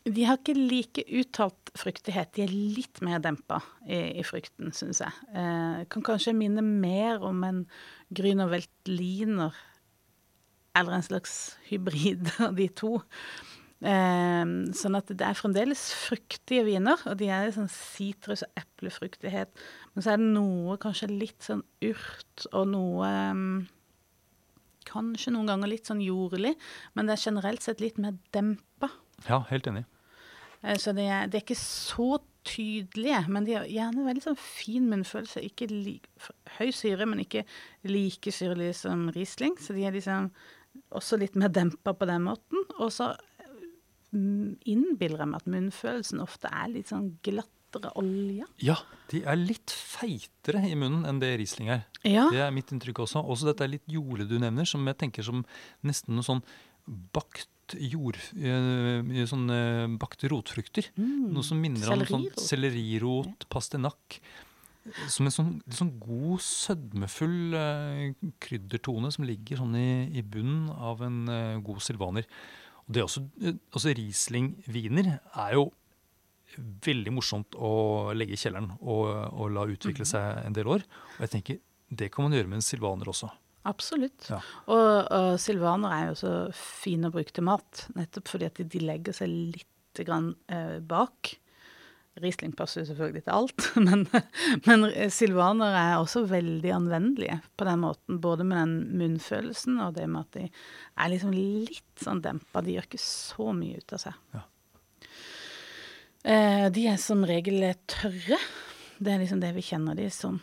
[0.08, 2.32] De har ikke like uttalt fruktighet.
[2.32, 5.12] De er litt mer dempa i, i frukten, syns jeg.
[5.36, 7.64] Eh, kan kanskje minne mer om en
[8.16, 9.56] Grüner Veltliner
[10.78, 11.34] eller en slags
[11.68, 12.94] hybrid av de to.
[13.80, 19.52] Eh, sånn at det er fremdeles fruktige viner, og de er sånn sitrus- og eplefruktighet.
[19.92, 23.60] Men så er det noe kanskje litt sånn urt og noe mm,
[24.90, 26.54] Kanskje noen ganger litt sånn jordlig,
[26.96, 28.88] men det er generelt sett litt mer dempa.
[29.28, 29.84] Ja, helt enig.
[30.62, 34.38] Eh, Så det er, det er ikke så tydelige, men de har gjerne veldig sånn
[34.40, 35.42] fin munnfølelse.
[35.44, 35.98] Ikke li,
[36.58, 37.44] høy syre, men ikke
[37.84, 39.58] like syrlig som Riesling.
[39.60, 40.30] Så de er liksom
[40.96, 42.64] også litt mer dempa på den måten.
[42.78, 43.10] Og så
[44.14, 48.48] mm, innbiller jeg meg at munnfølelsen ofte er litt sånn glattere olje.
[48.64, 48.78] Ja,
[49.12, 51.84] de er litt feitere i munnen enn det Riesling er.
[52.08, 52.28] Ja.
[52.32, 53.20] Det er mitt inntrykk også.
[53.20, 55.44] Også dette er litt jordet du nevner, som jeg tenker som
[55.86, 56.42] nesten noe sånn
[57.14, 58.18] bakt jord...
[58.36, 60.90] eh, sånn eh, bakte rotfrukter.
[61.00, 63.46] Noe som minner om sånn Sellerirot.
[63.52, 64.20] pastinakk.
[65.12, 71.02] Som en sånn, sånn god, sødmefull eh, kryddertone som ligger sånn i, i bunnen av
[71.04, 72.26] en eh, god silvaner.
[72.86, 75.68] Og det er også, eh, også Riesling-viner er jo
[76.58, 80.82] veldig morsomt å legge i kjelleren og, og la utvikle seg en del år.
[81.18, 81.60] Og jeg tenker,
[81.90, 83.30] det kan man gjøre med en silvaner også.
[83.68, 84.30] Absolutt.
[84.30, 84.38] Ja.
[84.72, 88.82] Og, og silvaner er jo så fine å bruke til mat, nettopp fordi at de,
[88.82, 91.34] legger seg litt grann eh, bak.
[92.20, 94.06] Riesling passer jo selvfølgelig til alt, men,
[94.66, 98.20] men silvaner er også veldig anvendelige på den måten.
[98.24, 102.64] Både med den munnfølelsen og det med at de er liksom litt sånn dempa.
[102.64, 104.24] De gjør ikke så mye ut av seg.
[104.36, 104.46] Ja.
[106.20, 108.40] Eh, de er som regel tørre.
[109.00, 110.40] Det er liksom det vi kjenner de som.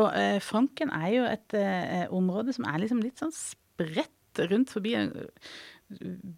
[0.00, 4.70] Og eh, Franken er jo et eh, område som er liksom litt sånn spredt rundt
[4.72, 4.94] forbi.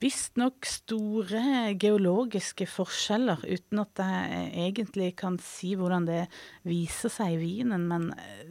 [0.02, 6.24] Visstnok store geologiske forskjeller, uten at jeg eh, egentlig kan si hvordan det
[6.66, 8.46] viser seg i vinen, men eh,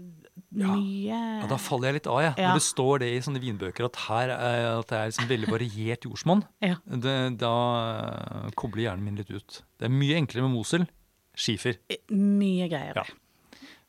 [0.53, 0.69] Ja.
[0.69, 2.33] mye Ja, Da faller jeg litt av, jeg.
[2.39, 2.51] Ja.
[2.53, 5.49] Når det står det i sånne vinbøker at her er, at det er liksom veldig
[5.51, 6.43] variert jordsmonn.
[6.63, 6.77] Ja.
[7.43, 7.53] Da
[8.55, 9.59] kobler hjernen min litt ut.
[9.81, 10.87] Det er mye enklere med Mosel.
[11.35, 11.79] Skifer.
[11.89, 12.95] eh, Mye greier.
[13.01, 13.03] Ja.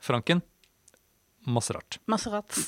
[0.01, 0.43] Franken.
[1.45, 1.99] Masse rart.
[2.11, 2.59] Maserat.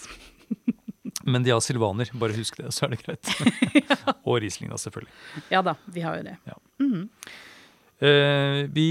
[1.26, 3.30] Men de har silvaner, bare husk det, så er det greit.
[4.28, 5.12] Og Riesling, da, selvfølgelig.
[5.50, 6.36] Ja da, vi har jo det.
[7.96, 8.88] Eh, vi,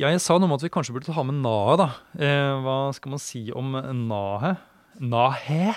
[0.00, 1.88] ja, jeg sa noe om at vi kanskje burde ha med nahe, da.
[2.18, 3.78] Eh, hva skal man si om
[4.08, 4.56] nahe?
[4.98, 5.76] Nahe?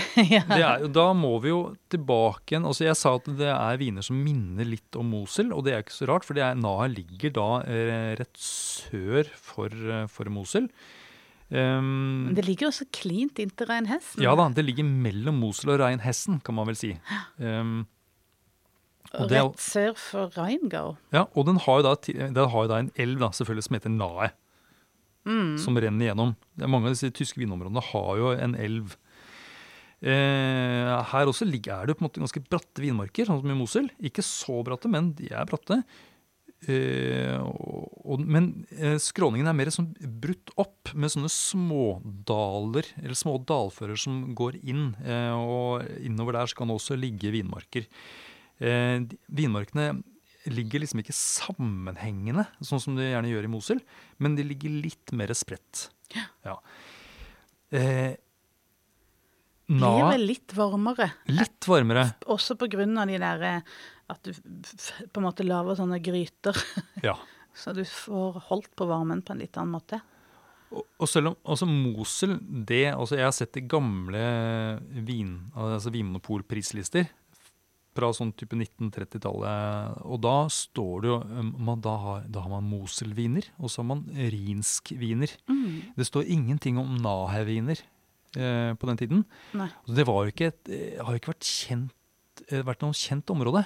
[0.34, 0.42] ja.
[0.46, 1.60] Det er, da må vi jo
[1.92, 2.66] tilbake igjen.
[2.68, 5.84] Altså jeg sa at det er viner som minner litt om Mosel, og det er
[5.84, 10.70] ikke så rart, for Nahe ligger da eh, rett sør for, eh, for Mosel.
[11.50, 14.22] Um, Men det ligger jo så klint inntil Reinhessen.
[14.22, 16.92] ja da, det ligger mellom Mosel og Reinhessen kan man vel si.
[17.42, 17.80] Um,
[19.10, 22.66] og Og det rett sør for Reingau ja, og den har jo da, den har
[22.66, 24.28] jo da en elv da, selvfølgelig som heter Nahe,
[25.58, 26.36] som renner gjennom.
[26.62, 28.94] Mange av disse tyske vinområdene har jo en elv.
[30.00, 33.58] Eh, her også ligger, er det på en måte ganske bratte vinmarker, sånn som i
[33.58, 33.90] Mosel.
[34.00, 35.82] Ikke så bratte, men de er bratte.
[36.68, 39.88] Eh, og, men eh, skråningen er mer sånn
[40.20, 44.90] brutt opp med sånne smådaler, eller små dalfører som går inn.
[45.00, 47.86] Eh, og innover der så kan det også ligge vinmarker.
[48.60, 49.00] Eh,
[49.32, 50.02] vinmarkene
[50.50, 53.80] ligger liksom ikke sammenhengende, sånn som de gjerne gjør i Mosul,
[54.20, 55.88] men de ligger litt mer spredt.
[56.44, 56.56] Ja.
[57.70, 58.16] Eh,
[59.70, 61.12] Blir vel litt varmere.
[61.30, 62.08] litt varmere.
[62.26, 63.62] Også på grunn av de der
[64.10, 66.56] at du på en måte lager sånne gryter.
[67.06, 67.16] Ja.
[67.56, 69.98] Så du får holdt på varmen på en litt annen måte.
[70.70, 74.20] Og, og selv om altså Mosel det, altså Jeg har sett de gamle
[75.02, 77.08] vin, altså vinmonopolprislister
[77.96, 80.02] fra sånn type 1930-tallet.
[80.06, 83.82] Og da står det jo um, man, da, har, da har man Mosel-viner, og så
[83.82, 85.34] har man Rinsk-viner.
[85.96, 87.82] Det står ingenting om Nahe-viner
[88.36, 89.24] eh, på den tiden.
[89.58, 89.68] Nei.
[89.90, 93.34] Det var jo ikke et, eh, har jo ikke vært, kjent, eh, vært noe kjent
[93.34, 93.64] område.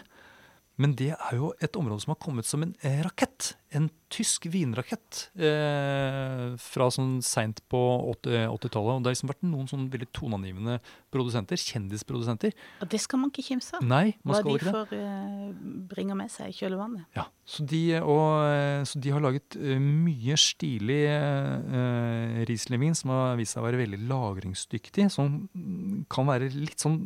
[0.82, 3.52] Men det er jo et område som har kommet som en eh, rakett.
[3.74, 5.28] En tysk vinrakett.
[5.38, 7.78] Eh, fra sånn seint på
[8.10, 8.96] 80 80-tallet.
[8.96, 10.80] Og det har liksom vært noen sånn veldig toneangivende
[11.14, 11.60] produsenter.
[11.62, 12.54] Kjendisprodusenter.
[12.82, 13.86] Og det skal man ikke kimse av.
[13.86, 14.74] Nei, man Hva skal de ikke det.
[14.74, 15.48] får eh,
[15.94, 17.06] bringe med seg i kjølvannet.
[17.18, 23.14] Ja, så de, og, eh, så de har laget eh, mye stilig eh, Riesling-vin som
[23.14, 25.06] har vist seg å være veldig lagringsdyktig.
[25.14, 25.44] Som
[26.10, 26.98] kan være litt sånn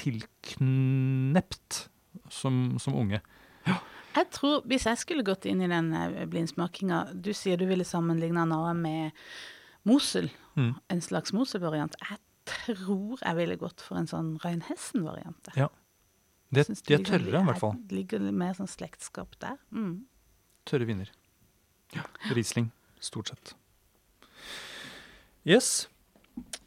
[0.00, 1.88] tilknept
[2.30, 3.20] som, som unge.
[3.66, 7.84] Jeg tror, Hvis jeg skulle gått inn i den eh, blindsmakinga Du sier du ville
[7.86, 9.12] sammenligne noe med
[9.86, 10.30] Mosel.
[10.58, 10.72] Mm.
[10.90, 11.94] En slags Mosel-variant.
[12.08, 12.18] Jeg
[12.50, 15.52] tror jeg ville gått for en sånn Reinhessen-variant.
[15.56, 15.68] Ja.
[16.50, 17.76] Det, de er ligger- tørre, i hvert fall.
[17.86, 19.56] Det Ligger mer sånn slektskap der.
[19.70, 20.00] Mm.
[20.66, 21.12] Tørre viner.
[22.34, 22.72] Riesling,
[23.02, 23.54] stort sett.
[25.46, 25.88] Yes.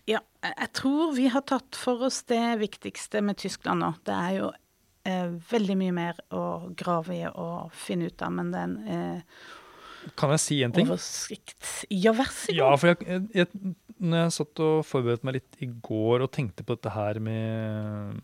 [0.10, 3.92] Ja, jeg tror vi har tatt for oss det viktigste med Tyskland nå.
[4.08, 4.50] Det er jo
[5.08, 6.44] eh, veldig mye mer å
[6.80, 9.42] grave i og finne ut av, men er eh,
[10.20, 10.90] Kan jeg si en ting?
[10.90, 11.86] oversikt.
[11.90, 12.58] Ja, vær så god.
[12.60, 13.74] Ja, for jeg, jeg, jeg,
[14.04, 18.20] når jeg satt og forberedte meg litt i går og tenkte på dette her med,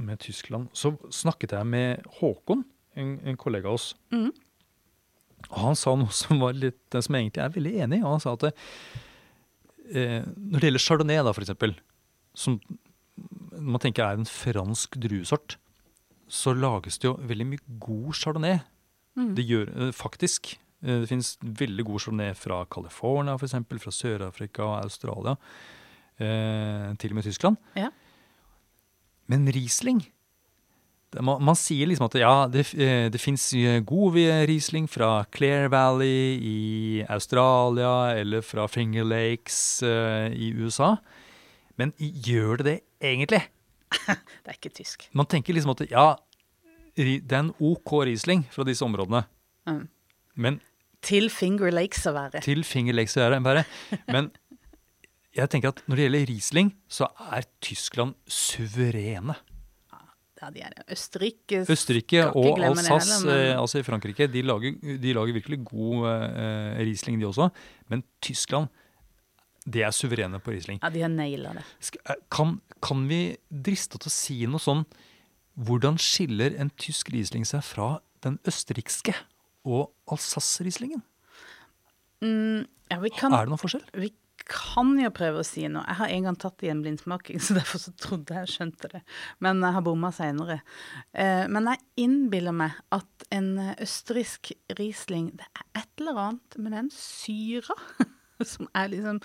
[0.00, 2.64] med Tyskland, så snakket jeg med Håkon,
[2.96, 3.92] en, en kollega av oss.
[4.14, 4.30] Mm.
[5.50, 8.06] Og han sa noe som, var litt, som jeg egentlig er veldig enig i.
[8.06, 8.54] Han sa at det,
[9.92, 11.76] eh, når det gjelder chardonnay, da, for eksempel,
[12.36, 12.56] som
[13.60, 15.59] man tenker er en fransk druesort,
[16.30, 18.60] så lages det jo veldig mye god chardonnay.
[19.18, 19.32] Mm.
[19.36, 20.54] Det gjør eh, faktisk.
[20.82, 25.36] Eh, Det finnes veldig god chardonnay fra California, for eksempel, fra Sør-Afrika og Australia.
[26.20, 27.56] Eh, til og med Tyskland.
[27.76, 27.90] Ja.
[29.30, 30.02] Men Riesling
[31.10, 33.48] det, man, man sier liksom at ja, det, eh, det fins
[33.86, 40.96] god Riesling fra Clare Valley i Australia eller fra Finger Lakes eh, i USA.
[41.76, 43.42] Men gjør det det egentlig?
[44.44, 45.08] Det er ikke tysk.
[45.16, 46.06] Man tenker liksom at ja,
[46.96, 49.24] det er en OK Riesling fra disse områdene.
[49.68, 49.82] Mm.
[50.40, 50.60] Men
[51.02, 52.42] Til Finger Lakes å være.
[52.44, 53.64] til Finger Lakes å være.
[54.12, 54.30] Men
[55.36, 59.36] jeg tenker at når det gjelder Riesling, så er Tyskland suverene.
[60.40, 60.84] Ja, de er det.
[60.94, 66.06] Østerrike Østerrike og Alsace, men- eh, altså i Frankrike, de lager, de lager virkelig god
[66.08, 67.50] eh, Riesling, de også.
[67.92, 68.68] Men Tyskland,
[69.68, 70.78] de er suverene på Riesling.
[70.82, 71.64] Ja, de har naila det.
[72.08, 74.84] Eh, Kan, kan vi driste oss til å si noe sånn
[75.60, 79.12] Hvordan skiller en tysk Riesling seg fra den østerrikske
[79.68, 81.02] og Alsace-Rieslingen?
[82.24, 83.84] Mm, ja, kan, Er det noen forskjell?
[83.98, 84.12] vi
[84.50, 85.84] kan jo prøve å si noe.
[85.86, 89.02] Jeg har en gang tatt i en blindsmaking, så derfor så trodde jeg skjønte det.
[89.44, 90.60] Men jeg har bomma seinere.
[91.12, 96.74] Eh, men jeg innbiller meg at en østerriksk Riesling Det er et eller annet med
[96.74, 97.76] den syra
[98.52, 99.20] som er liksom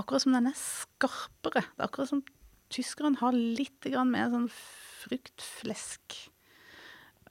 [0.00, 1.60] Akkurat som den er skarpere.
[1.60, 2.22] Det er akkurat som
[2.72, 6.16] tyskerne har litt mer sånn fruktflesk.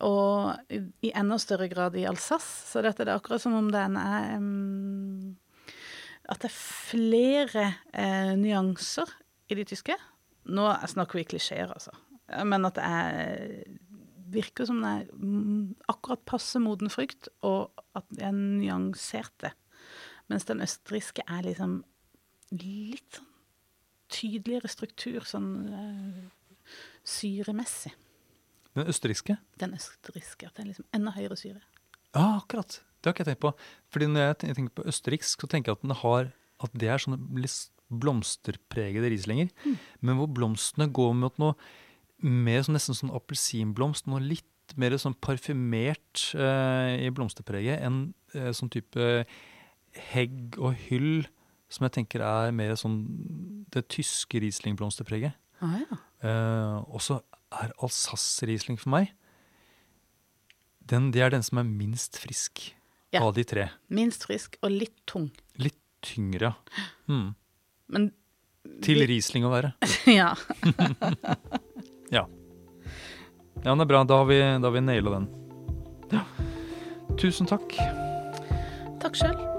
[0.05, 2.47] Og i, enda større grad i Alsace.
[2.71, 5.35] Så dette det er akkurat som om den er um,
[6.29, 9.11] At det er flere uh, nyanser
[9.51, 9.97] i de tyske.
[10.49, 11.91] Nå snakker vi klisjeer, altså.
[12.45, 13.79] Men at det er
[14.29, 19.53] virker som det er mm, akkurat passe moden frukt, og at det er nyanserte.
[20.29, 21.79] Mens den østerrikske er liksom
[22.53, 23.28] litt sånn
[24.11, 26.75] tydeligere struktur, sånn uh,
[27.07, 27.93] syremessig.
[28.77, 29.39] Den østerrikske?
[29.61, 30.49] Den østerrikske.
[30.49, 31.63] At det er liksom enda høyere syre.
[32.13, 32.79] Ja, akkurat.
[32.99, 33.53] Det har ikke jeg tenkt på.
[33.93, 36.31] Fordi når jeg tenker på østerriksk, så tenker jeg at, den har,
[36.63, 37.57] at det er sånne litt
[37.89, 39.49] blomsterpregede rieslinger.
[40.05, 41.55] Men hvor blomstene går mot noe
[42.19, 44.45] mer sånn, nesten sånn appelsinblomst, noe litt
[44.79, 48.01] mer sånn parfymert eh, i blomsterpreget enn
[48.35, 49.23] eh, sånn type
[50.11, 51.23] hegg og hyll,
[51.69, 52.99] som jeg tenker er mer sånn
[53.71, 55.33] det tyske Riesling-blomsterpreget.
[55.61, 55.97] Ah, ja.
[56.25, 57.19] Eh, og så
[57.51, 59.11] er Alsace-Riesling for meg
[60.89, 62.73] den, Det er den som er minst frisk
[63.13, 63.21] Ja.
[63.23, 63.69] av de tre.
[63.89, 65.29] Minst frisk og litt tung.
[65.57, 66.53] Litt tyngre, ja.
[67.07, 67.35] Mm.
[67.89, 68.11] Men
[68.81, 69.73] Til Vi- Riesling å være.
[70.07, 70.33] ja.
[72.11, 72.25] Ja.
[73.63, 74.03] Ja, men det er bra.
[74.03, 75.27] Da har vi, da har vi naila den.
[76.11, 76.23] Ja.
[77.17, 77.75] Tusen takk.
[78.99, 79.58] Takk sjøl.